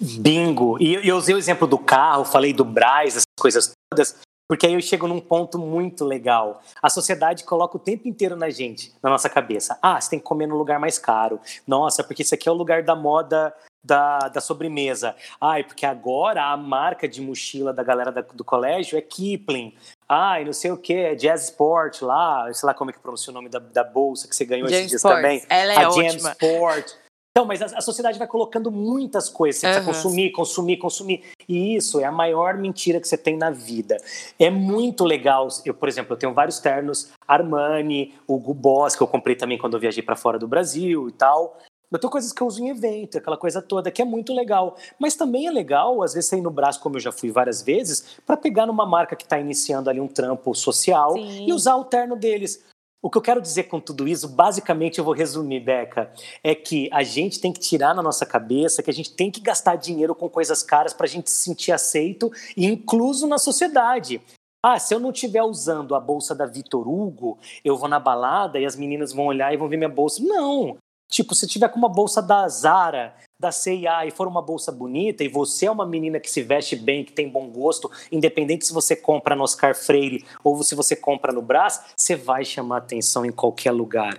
[0.00, 0.80] Bingo!
[0.80, 4.16] E eu usei o exemplo do carro, falei do Braz, essas coisas todas,
[4.52, 6.60] porque aí eu chego num ponto muito legal.
[6.82, 9.78] A sociedade coloca o tempo inteiro na gente, na nossa cabeça.
[9.80, 11.40] Ah, você tem que comer no lugar mais caro.
[11.66, 15.16] Nossa, porque isso aqui é o lugar da moda da, da sobremesa.
[15.40, 19.74] Ai, porque agora a marca de mochila da galera da, do colégio é Kipling.
[20.06, 23.30] Ai, não sei o que, é Jazz Sport lá, sei lá como é que pronuncia
[23.30, 25.22] o nome da, da bolsa que você ganhou Jam esses dias Sports.
[25.22, 25.42] também.
[25.48, 26.10] Ela é a ótima.
[26.10, 26.92] Jam Sport.
[27.34, 29.58] Então, mas a, a, sociedade vai colocando muitas coisas.
[29.58, 29.72] Você uhum.
[29.72, 31.22] precisa consumir, consumir, consumir.
[31.48, 33.96] E isso é a maior mentira que você tem na vida.
[34.38, 35.48] É muito legal.
[35.64, 39.74] Eu, por exemplo, eu tenho vários ternos Armani, Hugo Boss, que eu comprei também quando
[39.74, 41.58] eu viajei para fora do Brasil e tal.
[41.90, 44.76] Eu tenho coisas que eu uso em evento, aquela coisa toda, que é muito legal.
[44.98, 48.18] Mas também é legal, às vezes, sair no braço, como eu já fui várias vezes,
[48.26, 51.46] para pegar numa marca que está iniciando ali um trampo social Sim.
[51.48, 52.62] e usar o terno deles.
[53.04, 56.88] O que eu quero dizer com tudo isso, basicamente eu vou resumir, Beca, é que
[56.92, 60.14] a gente tem que tirar na nossa cabeça que a gente tem que gastar dinheiro
[60.14, 64.22] com coisas caras para a gente se sentir aceito e incluso na sociedade.
[64.64, 68.60] Ah, se eu não estiver usando a bolsa da Vitor Hugo, eu vou na balada
[68.60, 70.22] e as meninas vão olhar e vão ver minha bolsa.
[70.22, 70.78] Não!
[71.12, 75.22] Tipo, se tiver com uma bolsa da Zara, da CIA e for uma bolsa bonita
[75.22, 78.72] e você é uma menina que se veste bem, que tem bom gosto, independente se
[78.72, 83.26] você compra no Oscar Freire ou se você compra no Brás, você vai chamar atenção
[83.26, 84.18] em qualquer lugar.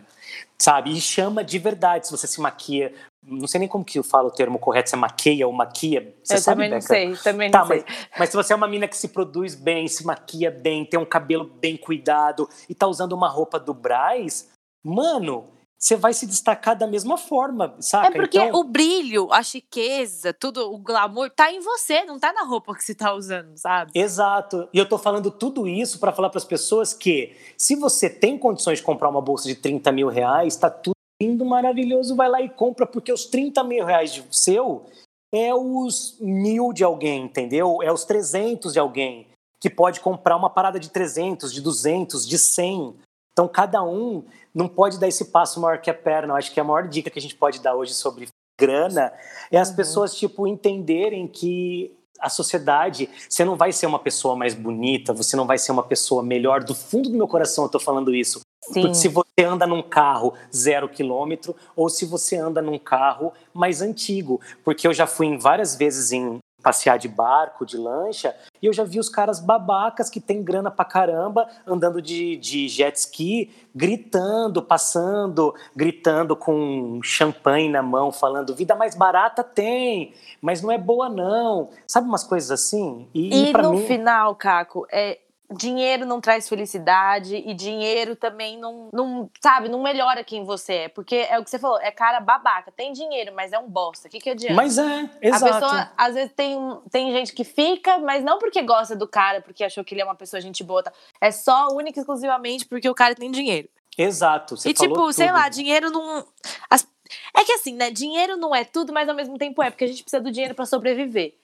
[0.62, 0.92] Sabe?
[0.92, 2.94] E chama de verdade se você se maquia.
[3.26, 6.16] Não sei nem como que eu falo o termo correto, se é maqueia ou maquia.
[6.24, 6.76] Você eu sabe, também Beca?
[6.76, 7.96] não sei, também tá, não mas, sei.
[8.20, 11.06] Mas se você é uma menina que se produz bem, se maquia bem, tem um
[11.06, 14.50] cabelo bem cuidado e tá usando uma roupa do Braz,
[14.84, 15.50] mano,
[15.84, 18.08] você vai se destacar da mesma forma, saca?
[18.08, 22.32] É porque então, o brilho, a chiqueza, tudo, o glamour tá em você, não tá
[22.32, 23.92] na roupa que você tá usando, sabe?
[23.94, 24.70] Exato.
[24.74, 28.38] E eu tô falando tudo isso para falar para as pessoas que se você tem
[28.38, 32.42] condições de comprar uma bolsa de 30 mil reais, tá tudo lindo, maravilhoso, vai lá
[32.42, 34.86] e compra, porque os 30 mil reais de seu
[35.34, 37.80] é os mil de alguém, entendeu?
[37.84, 39.28] É os 300 de alguém
[39.60, 42.96] que pode comprar uma parada de 300, de 200, de 100.
[43.34, 46.34] Então, cada um não pode dar esse passo maior que a perna.
[46.34, 48.28] Eu acho que a maior dica que a gente pode dar hoje sobre
[48.60, 49.12] grana
[49.52, 49.76] é as uhum.
[49.76, 55.36] pessoas, tipo, entenderem que a sociedade, você não vai ser uma pessoa mais bonita, você
[55.36, 56.64] não vai ser uma pessoa melhor.
[56.64, 58.40] Do fundo do meu coração eu tô falando isso.
[58.64, 58.82] Sim.
[58.82, 63.82] Porque se você anda num carro zero quilômetro ou se você anda num carro mais
[63.82, 64.40] antigo.
[64.64, 68.74] Porque eu já fui em várias vezes em passear de barco, de lancha, e eu
[68.74, 73.52] já vi os caras babacas que tem grana pra caramba, andando de, de jet ski,
[73.76, 80.78] gritando, passando, gritando com champanhe na mão, falando vida mais barata tem, mas não é
[80.78, 81.70] boa não.
[81.86, 83.08] Sabe umas coisas assim?
[83.14, 83.86] E, e, no mim...
[83.86, 85.20] final, Caco, é,
[85.54, 90.90] dinheiro não traz felicidade e dinheiro também não, não, sabe, não melhora quem você é.
[90.90, 92.72] Porque é o que você falou, é cara babaca.
[92.72, 94.08] Tem dinheiro, mas é um bosta.
[94.08, 94.56] O que, que adianta?
[94.56, 95.46] Mas é, exato.
[95.46, 96.58] A pessoa, às vezes, tem,
[96.92, 100.06] tem gente que fica, mas não porque gosta do cara, porque achou que ele é
[100.06, 100.84] uma pessoa gente boa.
[100.84, 100.92] Tá?
[101.22, 103.70] É só, única e exclusivamente porque o cara tem dinheiro.
[103.98, 104.56] Exato.
[104.66, 105.14] e, tipo, tudo.
[105.14, 106.26] sei lá, dinheiro não.
[106.70, 106.88] As...
[107.36, 107.92] É que assim, né?
[107.92, 110.56] Dinheiro não é tudo, mas ao mesmo tempo é, porque a gente precisa do dinheiro
[110.56, 111.36] para sobreviver.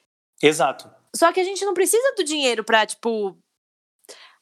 [0.42, 0.90] Exato.
[1.16, 3.36] Só que a gente não precisa do dinheiro pra, tipo,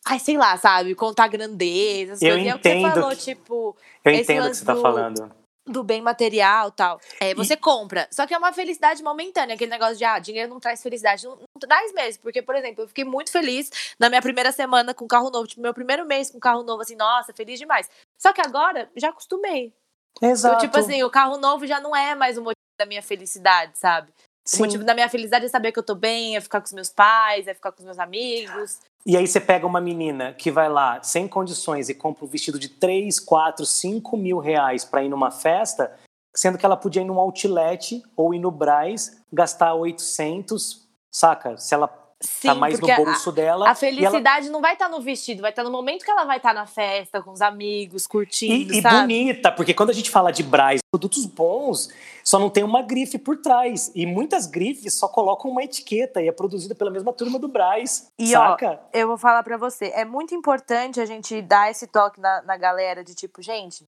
[0.07, 2.45] ai, sei lá, sabe, contar grandeza, eu coisas.
[2.45, 3.17] E é o que você falou, que...
[3.17, 3.77] tipo.
[4.03, 5.35] Eu entendo o que você tá do, falando.
[5.65, 6.99] Do bem material tal.
[7.19, 7.57] É, você e...
[7.57, 8.07] compra.
[8.11, 11.25] Só que é uma felicidade momentânea, aquele negócio de, ah, dinheiro não traz felicidade.
[11.25, 12.23] Não, não traz mesmo.
[12.23, 15.47] Porque, por exemplo, eu fiquei muito feliz na minha primeira semana com carro novo.
[15.47, 17.89] Tipo, meu primeiro mês com carro novo, assim, nossa, feliz demais.
[18.17, 19.73] Só que agora já acostumei.
[20.21, 20.55] Exato.
[20.55, 23.77] Eu, tipo assim, o carro novo já não é mais o motivo da minha felicidade,
[23.77, 24.11] sabe?
[24.45, 24.57] Sim.
[24.57, 26.73] O motivo da minha felicidade é saber que eu tô bem, é ficar com os
[26.73, 28.79] meus pais, é ficar com os meus amigos.
[29.05, 32.59] E aí você pega uma menina que vai lá sem condições e compra um vestido
[32.59, 35.93] de 3, 4, 5 mil reais para ir numa festa,
[36.35, 41.57] sendo que ela podia ir num outlet ou ir no Braz, gastar 800, saca?
[41.57, 41.87] Se ela
[42.19, 43.69] Sim, tá mais no bolso a, dela.
[43.69, 44.53] A felicidade ela...
[44.53, 46.49] não vai estar tá no vestido, vai estar tá no momento que ela vai estar
[46.49, 48.73] tá na festa, com os amigos, curtindo.
[48.73, 51.89] E, e bonita, porque quando a gente fala de Braz, produtos bons,
[52.23, 53.91] só não tem uma grife por trás.
[53.93, 58.11] E muitas grifes só colocam uma etiqueta e é produzida pela mesma turma do Braz.
[58.17, 58.81] E saca?
[58.83, 62.41] ó, eu vou falar para você, é muito importante a gente dar esse toque na,
[62.41, 63.87] na galera de tipo, gente,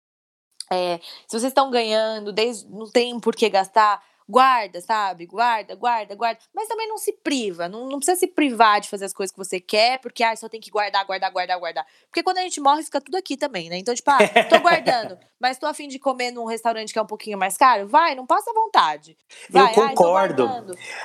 [0.72, 5.26] é, se vocês estão ganhando, desde, não tem por que gastar guarda, sabe?
[5.26, 6.40] Guarda, guarda, guarda.
[6.54, 7.68] Mas também não se priva.
[7.68, 10.48] Não, não precisa se privar de fazer as coisas que você quer, porque ah, só
[10.50, 11.86] tem que guardar, guardar, guardar, guardar.
[12.08, 13.78] Porque quando a gente morre, fica tudo aqui também, né?
[13.78, 17.08] Então, tipo, ah, tô guardando, mas tô afim de comer num restaurante que é um
[17.08, 17.88] pouquinho mais caro.
[17.88, 19.18] Vai, não passa vontade.
[19.50, 20.48] Vai, Eu concordo.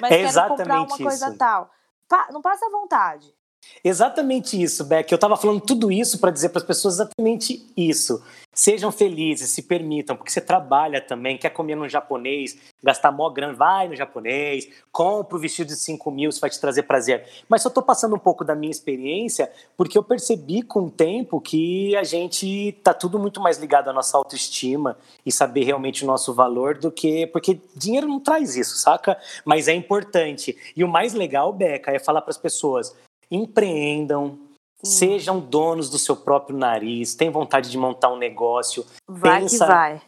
[0.01, 1.39] mas é quero comprar uma coisa isso.
[1.39, 1.71] tal.
[2.09, 3.38] Pa não passa vontade.
[3.83, 5.11] Exatamente isso, Beck.
[5.11, 8.23] Eu estava falando tudo isso para dizer para as pessoas exatamente isso.
[8.53, 13.53] Sejam felizes, se permitam, porque você trabalha também, quer comer no japonês, gastar mó grana,
[13.53, 17.25] vai no japonês, compra o vestido de 5 mil, isso vai te trazer prazer.
[17.49, 21.41] Mas eu estou passando um pouco da minha experiência, porque eu percebi com o tempo
[21.41, 26.07] que a gente tá tudo muito mais ligado à nossa autoestima e saber realmente o
[26.07, 27.29] nosso valor do que.
[27.29, 29.17] Porque dinheiro não traz isso, saca?
[29.45, 30.57] Mas é importante.
[30.77, 32.93] E o mais legal, Beca, é falar para as pessoas:
[33.31, 34.39] empreendam,
[34.83, 39.73] sejam donos do seu próprio nariz, tem vontade de montar um negócio, vai pensa, que
[39.73, 40.03] vai.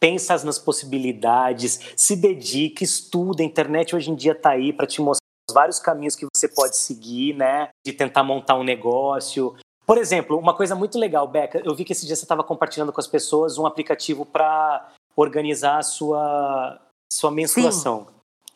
[0.00, 3.42] pensa nas possibilidades, se dedique, estuda.
[3.42, 6.76] A internet hoje em dia está aí para te mostrar vários caminhos que você pode
[6.76, 7.68] seguir, né?
[7.84, 9.54] De tentar montar um negócio.
[9.86, 12.92] Por exemplo, uma coisa muito legal, Beca, eu vi que esse dia você estava compartilhando
[12.92, 16.80] com as pessoas um aplicativo para organizar a sua,
[17.12, 18.08] sua menstruação.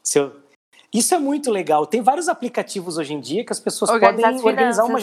[0.02, 0.32] Seu,
[0.92, 1.86] isso é muito legal.
[1.86, 4.98] Tem vários aplicativos hoje em dia que as pessoas Organizar podem organizar uma,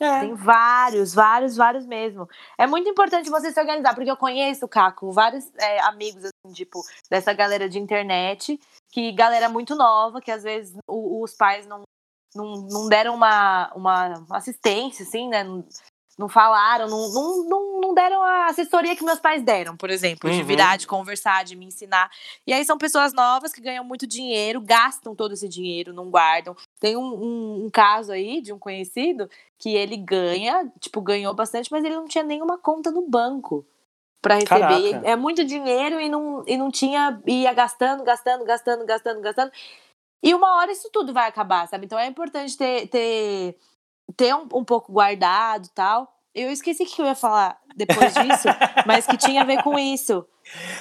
[0.00, 0.20] É.
[0.20, 2.28] Tem vários, vários, vários mesmo.
[2.56, 6.80] É muito importante você se organizar, porque eu conheço, Caco, vários é, amigos, assim, tipo,
[7.10, 11.82] dessa galera de internet, que galera muito nova, que às vezes o, os pais não,
[12.34, 15.44] não, não deram uma, uma assistência, assim, né?
[16.18, 20.40] Não falaram, não, não, não, deram a assessoria que meus pais deram, por exemplo, de
[20.40, 20.44] uhum.
[20.44, 22.10] virar, de conversar, de me ensinar.
[22.44, 26.56] E aí são pessoas novas que ganham muito dinheiro, gastam todo esse dinheiro, não guardam.
[26.80, 31.70] Tem um, um, um caso aí de um conhecido que ele ganha, tipo, ganhou bastante,
[31.70, 33.64] mas ele não tinha nenhuma conta no banco
[34.20, 34.90] para receber.
[34.90, 35.08] Caraca.
[35.08, 39.52] É muito dinheiro e não, e não tinha, ia gastando, gastando, gastando, gastando, gastando.
[40.20, 41.86] E uma hora isso tudo vai acabar, sabe?
[41.86, 43.56] Então é importante ter, ter
[44.16, 46.12] ter um, um pouco guardado tal.
[46.34, 48.48] Eu esqueci o que eu ia falar depois disso,
[48.86, 50.24] mas que tinha a ver com isso.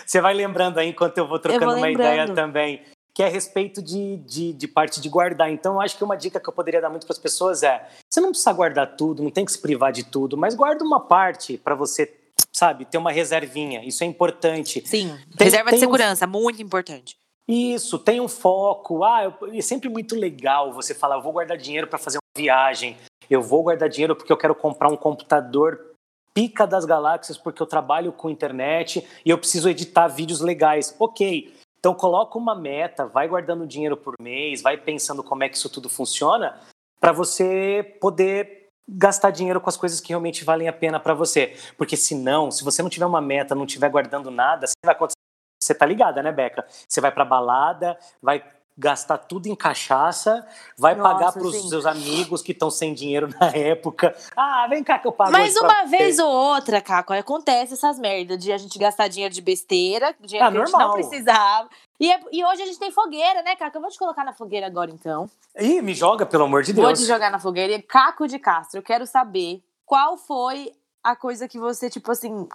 [0.06, 2.82] Você vai lembrando aí enquanto eu vou trocando eu vou uma ideia também,
[3.14, 5.52] que é a respeito de, de, de, parte de guardar.
[5.52, 7.88] Então, eu acho que uma dica que eu poderia dar muito para as pessoas é:
[8.08, 11.00] você não precisa guardar tudo, não tem que se privar de tudo, mas guarda uma
[11.00, 12.14] parte para você,
[12.56, 13.84] sabe, ter uma reservinha.
[13.84, 14.84] Isso é importante.
[14.86, 16.30] Sim, tem, reserva tem de segurança, um...
[16.30, 17.18] muito importante.
[17.48, 19.04] Isso, tem um foco.
[19.04, 22.40] Ah, eu, é sempre muito legal você falar, eu vou guardar dinheiro para fazer uma
[22.40, 22.98] viagem,
[23.34, 25.94] eu vou guardar dinheiro porque eu quero comprar um computador
[26.34, 30.96] pica das galáxias porque eu trabalho com internet e eu preciso editar vídeos legais.
[31.00, 35.58] Ok, então coloca uma meta, vai guardando dinheiro por mês, vai pensando como é que
[35.58, 36.60] isso tudo funciona
[37.00, 41.56] para você poder gastar dinheiro com as coisas que realmente valem a pena para você.
[41.78, 45.18] Porque senão, se você não tiver uma meta, não tiver guardando nada, você vai acontecer
[45.60, 46.66] você tá ligada, né, Beca?
[46.88, 48.44] Você vai pra balada, vai
[48.78, 50.46] gastar tudo em cachaça,
[50.78, 54.16] vai Nossa, pagar para os seus amigos que estão sem dinheiro na época.
[54.36, 55.32] Ah, vem cá que eu pago.
[55.32, 59.42] Mas uma vez ou outra, Caco, acontece essas merdas de a gente gastar dinheiro de
[59.42, 60.82] besteira, dinheiro ah, que normal.
[60.82, 61.70] a gente não precisava.
[62.00, 63.78] E, é, e, hoje a gente tem fogueira, né, Caco?
[63.78, 65.28] Eu vou te colocar na fogueira agora, então.
[65.58, 66.86] Ih, me joga, pelo amor de Deus.
[66.86, 67.74] Vou te jogar na fogueira.
[67.74, 70.72] E Caco de Castro, eu quero saber qual foi
[71.04, 72.48] a coisa que você, tipo assim,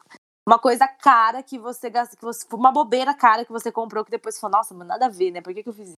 [0.46, 4.10] uma coisa cara que você gastou, que você, uma bobeira cara que você comprou que
[4.10, 5.40] depois falou, nossa, mas nada a ver, né?
[5.40, 5.96] Por que, que eu fiz isso?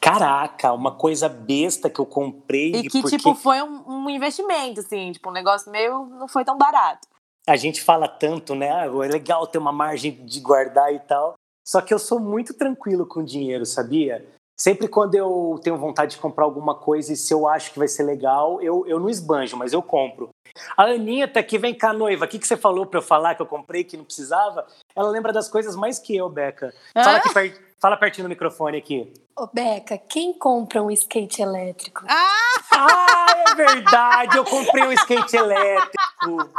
[0.00, 2.72] Caraca, uma coisa besta que eu comprei.
[2.72, 3.16] E que, porque...
[3.16, 6.06] tipo, foi um, um, investimento, assim, tipo, um negócio meio.
[6.06, 7.06] não foi tão barato.
[7.46, 8.70] A gente fala tanto, né?
[8.70, 11.34] Ah, é legal ter uma margem de guardar e tal.
[11.66, 14.26] Só que eu sou muito tranquilo com dinheiro, sabia?
[14.60, 17.86] Sempre quando eu tenho vontade de comprar alguma coisa e se eu acho que vai
[17.86, 20.30] ser legal, eu, eu não esbanjo, mas eu compro.
[20.76, 22.24] A Aninha tá aqui, vem cá, noiva.
[22.24, 24.66] O que, que você falou para eu falar que eu comprei que não precisava?
[24.96, 26.74] Ela lembra das coisas mais que eu, Beca.
[26.92, 27.67] Fala, aqui per...
[27.80, 29.12] Fala pertinho do microfone aqui.
[29.36, 32.04] Ô, Beca, quem compra um skate elétrico?
[32.08, 32.60] Ah!
[32.74, 34.36] ah, é verdade!
[34.36, 36.50] Eu comprei um skate elétrico.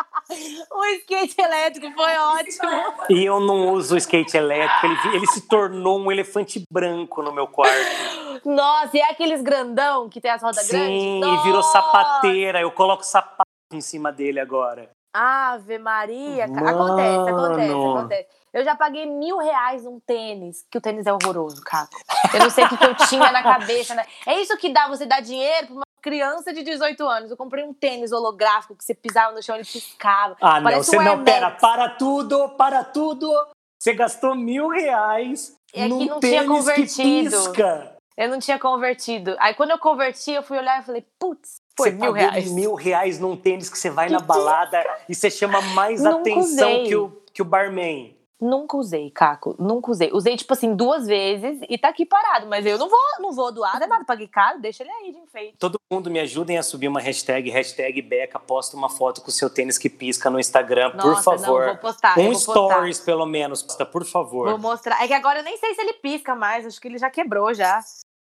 [0.72, 2.70] O skate elétrico foi ótimo.
[3.10, 4.86] E eu não uso o skate elétrico.
[4.86, 8.40] Ele, ele se tornou um elefante branco no meu quarto.
[8.46, 11.02] Nossa, e é aqueles grandão que tem as rodas Sim, grandes?
[11.02, 12.62] Sim, e virou sapateira.
[12.62, 14.90] Eu coloco sapato em cima dele agora.
[15.14, 16.48] Ave Maria.
[16.48, 16.68] Mano.
[16.68, 18.38] Acontece, acontece, acontece.
[18.54, 21.96] Eu já paguei mil reais num tênis, que o tênis é horroroso, Caco.
[22.34, 23.94] Eu não sei o que, que eu tinha na cabeça.
[23.94, 24.06] Né?
[24.26, 27.32] É isso que dá você dar dinheiro pra uma criança de 18 anos.
[27.32, 30.36] Eu comprei um tênis holográfico que você pisava no chão e ele piscava.
[30.42, 33.32] Ah, não, você um não, pera, para tudo, para tudo.
[33.80, 37.30] Você gastou mil reais é num que não tênis tinha convertido.
[37.30, 37.96] que pisca.
[38.18, 39.36] Eu não tinha convertido.
[39.40, 42.52] Aí quando eu converti, eu fui olhar e falei, putz, foi você mil reais.
[42.52, 46.84] mil reais num tênis que você vai que na balada e você chama mais atenção
[46.84, 48.19] que o, que o barman.
[48.41, 49.56] Nunca usei, Caco.
[49.60, 50.12] Nunca usei.
[50.13, 52.47] Usei, tipo assim, duas vezes e tá aqui parado.
[52.47, 54.06] Mas eu não vou, não vou doar, não é nada.
[54.06, 55.58] Paguei caro, deixa ele aí de enfeite.
[55.58, 59.32] Todo mundo me ajudem a subir uma hashtag, hashtag Beca, posta uma foto com o
[59.32, 61.60] seu tênis que pisca no Instagram, Nossa, por favor.
[61.62, 62.17] Não, vou postar.
[62.17, 63.12] Um vou stories, postar.
[63.12, 64.49] pelo menos, posta, por favor.
[64.49, 65.04] Vou mostrar.
[65.04, 67.54] É que agora eu nem sei se ele pisca mais, acho que ele já quebrou
[67.54, 67.82] já.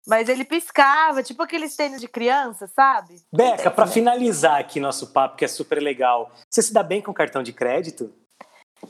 [0.08, 3.22] Mas ele piscava, tipo aqueles tênis de criança, sabe?
[3.32, 7.14] Beca, para finalizar aqui nosso papo, que é super legal, você se dá bem com
[7.14, 8.12] cartão de crédito?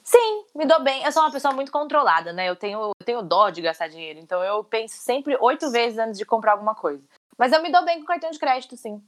[0.04, 1.04] Sim, me dou bem.
[1.04, 2.50] Eu sou uma pessoa muito controlada, né?
[2.50, 4.20] Eu tenho, eu tenho dó de gastar dinheiro.
[4.20, 7.04] Então eu penso sempre oito vezes antes de comprar alguma coisa.
[7.38, 9.02] Mas eu me dou bem com cartão de crédito, sim.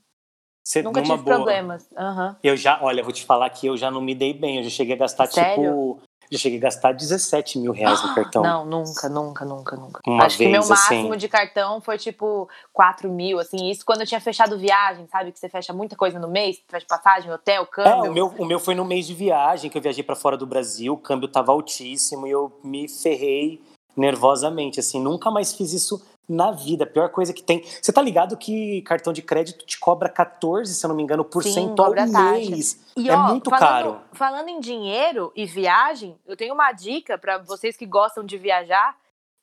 [0.64, 1.38] Você, Nunca tive boa.
[1.38, 1.88] problemas.
[1.92, 2.36] Uhum.
[2.42, 4.58] Eu já, olha, vou te falar que eu já não me dei bem.
[4.58, 5.54] Eu já cheguei a gastar, Sério?
[5.54, 6.02] tipo,
[6.34, 8.44] já cheguei a gastar 17 mil reais no cartão.
[8.44, 10.02] Não, nunca, nunca, nunca, nunca.
[10.06, 10.70] Uma Acho vez, que meu assim.
[10.70, 11.18] máximo assim...
[11.18, 13.70] de cartão foi tipo 4 mil, assim.
[13.70, 15.32] Isso quando eu tinha fechado viagem, sabe?
[15.32, 18.06] Que você fecha muita coisa no mês, fecha passagem, hotel, câmbio.
[18.06, 20.36] É, o meu, o meu foi no mês de viagem, que eu viajei para fora
[20.36, 23.62] do Brasil, o câmbio tava altíssimo e eu me ferrei
[23.96, 25.00] nervosamente, assim.
[25.00, 26.84] Nunca mais fiz isso na vida.
[26.84, 27.64] A pior coisa que tem.
[27.64, 31.24] Você tá ligado que cartão de crédito te cobra 14, se eu não me engano,
[31.24, 32.80] por cento ao mês.
[32.96, 34.02] E, é ó, muito falando, caro.
[34.14, 38.96] Falando em dinheiro e viagem, eu tenho uma dica para vocês que gostam de viajar.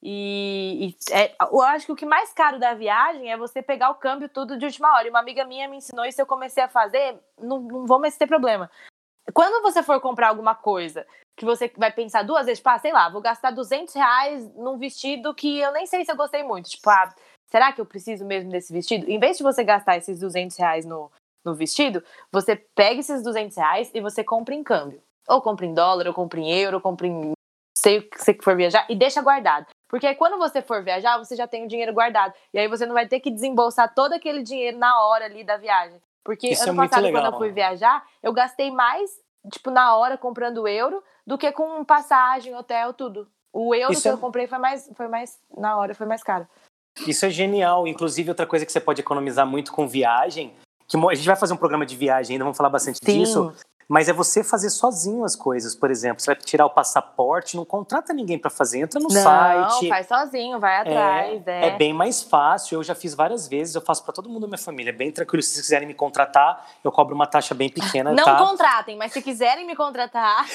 [0.03, 3.91] E, e é, eu acho que o que mais caro da viagem é você pegar
[3.91, 5.07] o câmbio tudo de última hora.
[5.07, 8.17] E uma amiga minha me ensinou isso, eu comecei a fazer, não, não vou mais
[8.17, 8.71] ter problema.
[9.35, 11.07] Quando você for comprar alguma coisa
[11.41, 14.77] que você vai pensar duas vezes, tipo, ah, sei lá, vou gastar 200 reais num
[14.77, 16.69] vestido que eu nem sei se eu gostei muito.
[16.69, 17.15] Tipo, ah,
[17.51, 19.11] será que eu preciso mesmo desse vestido?
[19.11, 21.11] Em vez de você gastar esses 200 reais no,
[21.43, 25.03] no vestido, você pega esses 200 reais e você compra em câmbio.
[25.27, 27.33] Ou compra em dólar, ou compra em euro, ou compra em
[27.75, 29.67] sei o que você for viajar e deixa guardado.
[29.89, 32.35] Porque aí quando você for viajar, você já tem o dinheiro guardado.
[32.53, 35.57] E aí você não vai ter que desembolsar todo aquele dinheiro na hora ali da
[35.57, 35.99] viagem.
[36.23, 39.11] Porque Isso ano é passado, quando eu fui viajar, eu gastei mais,
[39.51, 43.29] tipo, na hora comprando euro do que com passagem, hotel, tudo.
[43.53, 44.11] O euro Isso que é...
[44.11, 46.45] eu comprei foi mais, foi mais, na hora, foi mais caro.
[47.07, 47.87] Isso é genial.
[47.87, 50.53] Inclusive, outra coisa que você pode economizar muito com viagem,
[50.89, 53.21] que a gente vai fazer um programa de viagem ainda, vamos falar bastante Sim.
[53.21, 53.55] disso
[53.91, 55.75] mas é você fazer sozinho as coisas.
[55.75, 59.21] Por exemplo, você vai tirar o passaporte, não contrata ninguém para fazer, entra no não,
[59.21, 59.83] site.
[59.83, 61.43] Não, faz sozinho, vai atrás.
[61.45, 61.67] É, é.
[61.71, 62.77] é, bem mais fácil.
[62.77, 64.91] Eu já fiz várias vezes, eu faço para todo mundo da minha família.
[64.91, 65.43] É bem tranquilo.
[65.43, 68.13] Se vocês quiserem me contratar, eu cobro uma taxa bem pequena.
[68.13, 68.37] Não tá?
[68.37, 70.47] contratem, mas se quiserem me contratar.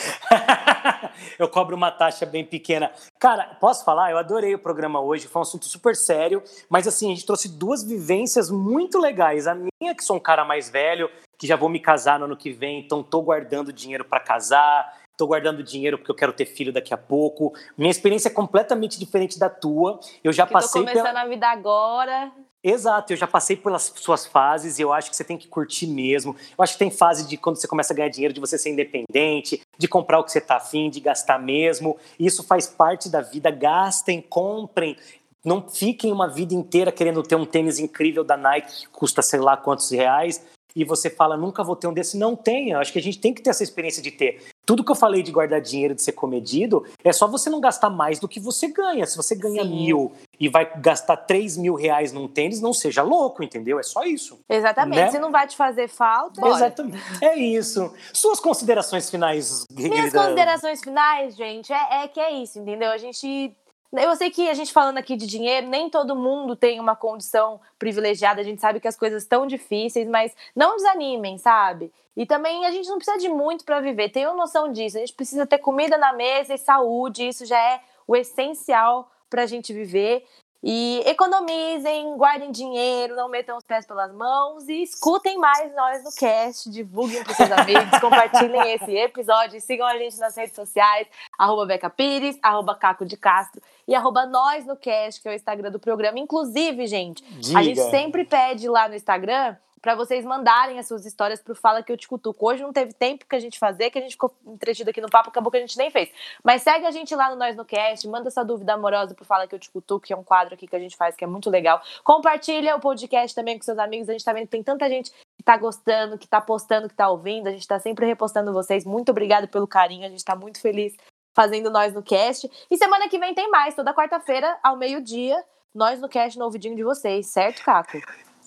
[1.38, 2.90] eu cobro uma taxa bem pequena.
[3.20, 4.12] Cara, posso falar?
[4.12, 7.50] Eu adorei o programa hoje, foi um assunto super sério, mas assim, a gente trouxe
[7.50, 9.46] duas vivências muito legais.
[9.46, 12.38] A minha, que sou um cara mais velho, que já vou me casar no ano
[12.38, 16.46] que vem, então estou guardando dinheiro para casar, estou guardando dinheiro porque eu quero ter
[16.46, 17.54] filho daqui a pouco.
[17.78, 20.00] Minha experiência é completamente diferente da tua.
[20.24, 20.82] Eu já que passei.
[20.82, 21.22] Tô começando pela...
[21.22, 22.32] a vida agora.
[22.68, 25.86] Exato, eu já passei pelas suas fases e eu acho que você tem que curtir
[25.86, 26.36] mesmo.
[26.58, 28.72] Eu acho que tem fase de quando você começa a ganhar dinheiro, de você ser
[28.72, 31.96] independente, de comprar o que você está afim, de gastar mesmo.
[32.20, 33.52] Isso faz parte da vida.
[33.52, 34.98] Gastem, comprem.
[35.46, 39.40] Não fiquem uma vida inteira querendo ter um tênis incrível da Nike que custa sei
[39.40, 40.42] lá quantos reais
[40.76, 42.80] e você fala, nunca vou ter um desse, não tenha.
[42.80, 44.44] Acho que a gente tem que ter essa experiência de ter.
[44.66, 47.90] Tudo que eu falei de guardar dinheiro, de ser comedido, é só você não gastar
[47.90, 49.06] mais do que você ganha.
[49.06, 49.70] Se você ganha Sim.
[49.70, 53.80] mil e vai gastar três mil reais num tênis, não seja louco, entendeu?
[53.80, 54.38] É só isso.
[54.50, 55.00] Exatamente.
[55.00, 55.12] Né?
[55.12, 56.42] Se não vai te fazer falta.
[56.42, 56.56] Bora.
[56.56, 57.24] Exatamente.
[57.24, 57.94] É isso.
[58.12, 62.92] Suas considerações finais, Minhas considerações finais, gente, é, é que é isso, entendeu?
[62.92, 63.56] A gente
[63.98, 67.60] eu sei que a gente falando aqui de dinheiro, nem todo mundo tem uma condição
[67.78, 71.92] privilegiada, a gente sabe que as coisas estão difíceis, mas não desanimem, sabe?
[72.16, 74.98] E também a gente não precisa de muito para viver, tenham noção disso.
[74.98, 79.44] A gente precisa ter comida na mesa e saúde, isso já é o essencial para
[79.44, 80.26] a gente viver.
[80.68, 86.10] E economizem, guardem dinheiro, não metam os pés pelas mãos e escutem mais nós no
[86.12, 91.08] cast, divulguem para seus amigos, compartilhem esse episódio, sigam a gente nas redes sociais,
[91.38, 95.36] arroba Beca Pires, arroba Caco de Castro e arroba nós no cast, que é o
[95.36, 96.18] Instagram do programa.
[96.18, 97.60] Inclusive, gente, Diga.
[97.60, 99.56] a gente sempre pede lá no Instagram
[99.86, 102.50] para vocês mandarem as suas histórias pro Fala Que Eu Te Cutuco.
[102.50, 105.08] Hoje não teve tempo que a gente fazer, que a gente ficou entretido aqui no
[105.08, 106.10] papo, acabou que a gente nem fez.
[106.44, 109.46] Mas segue a gente lá no Nós no Cast, manda essa dúvida amorosa pro Fala
[109.46, 111.28] Que Eu Te Cutuco, que é um quadro aqui que a gente faz que é
[111.28, 111.80] muito legal.
[112.04, 115.12] Compartilha o podcast também com seus amigos, a gente tá vendo que tem tanta gente
[115.12, 118.86] que tá gostando, que tá postando, que tá ouvindo, a gente tá sempre repostando vocês.
[118.86, 120.96] Muito obrigado pelo carinho, a gente tá muito feliz
[121.36, 122.50] fazendo Nós no Cast.
[122.72, 125.40] E semana que vem tem mais, toda quarta-feira, ao meio-dia,
[125.76, 128.02] Nós no Cast no ouvidinho de vocês, certo, Caco?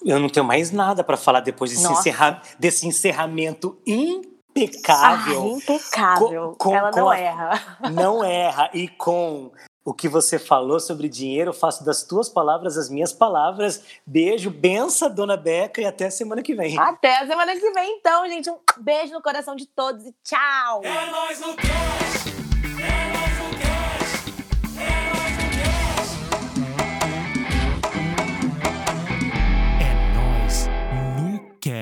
[0.05, 5.42] Eu não tenho mais nada para falar depois desse, encerra desse encerramento impecável.
[5.42, 6.57] Ah, impecável.
[6.59, 7.78] Com, com, Ela não a, erra.
[7.90, 8.70] Não erra.
[8.72, 9.51] E com
[9.84, 13.82] o que você falou sobre dinheiro, eu faço das tuas palavras as minhas palavras.
[14.07, 16.78] Beijo, benção, dona Beca, e até semana que vem.
[16.78, 18.51] Até a semana que vem, então, gente.
[18.51, 20.82] Um beijo no coração de todos e tchau.
[20.84, 22.38] É nóis no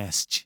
[0.07, 0.45] Podcast.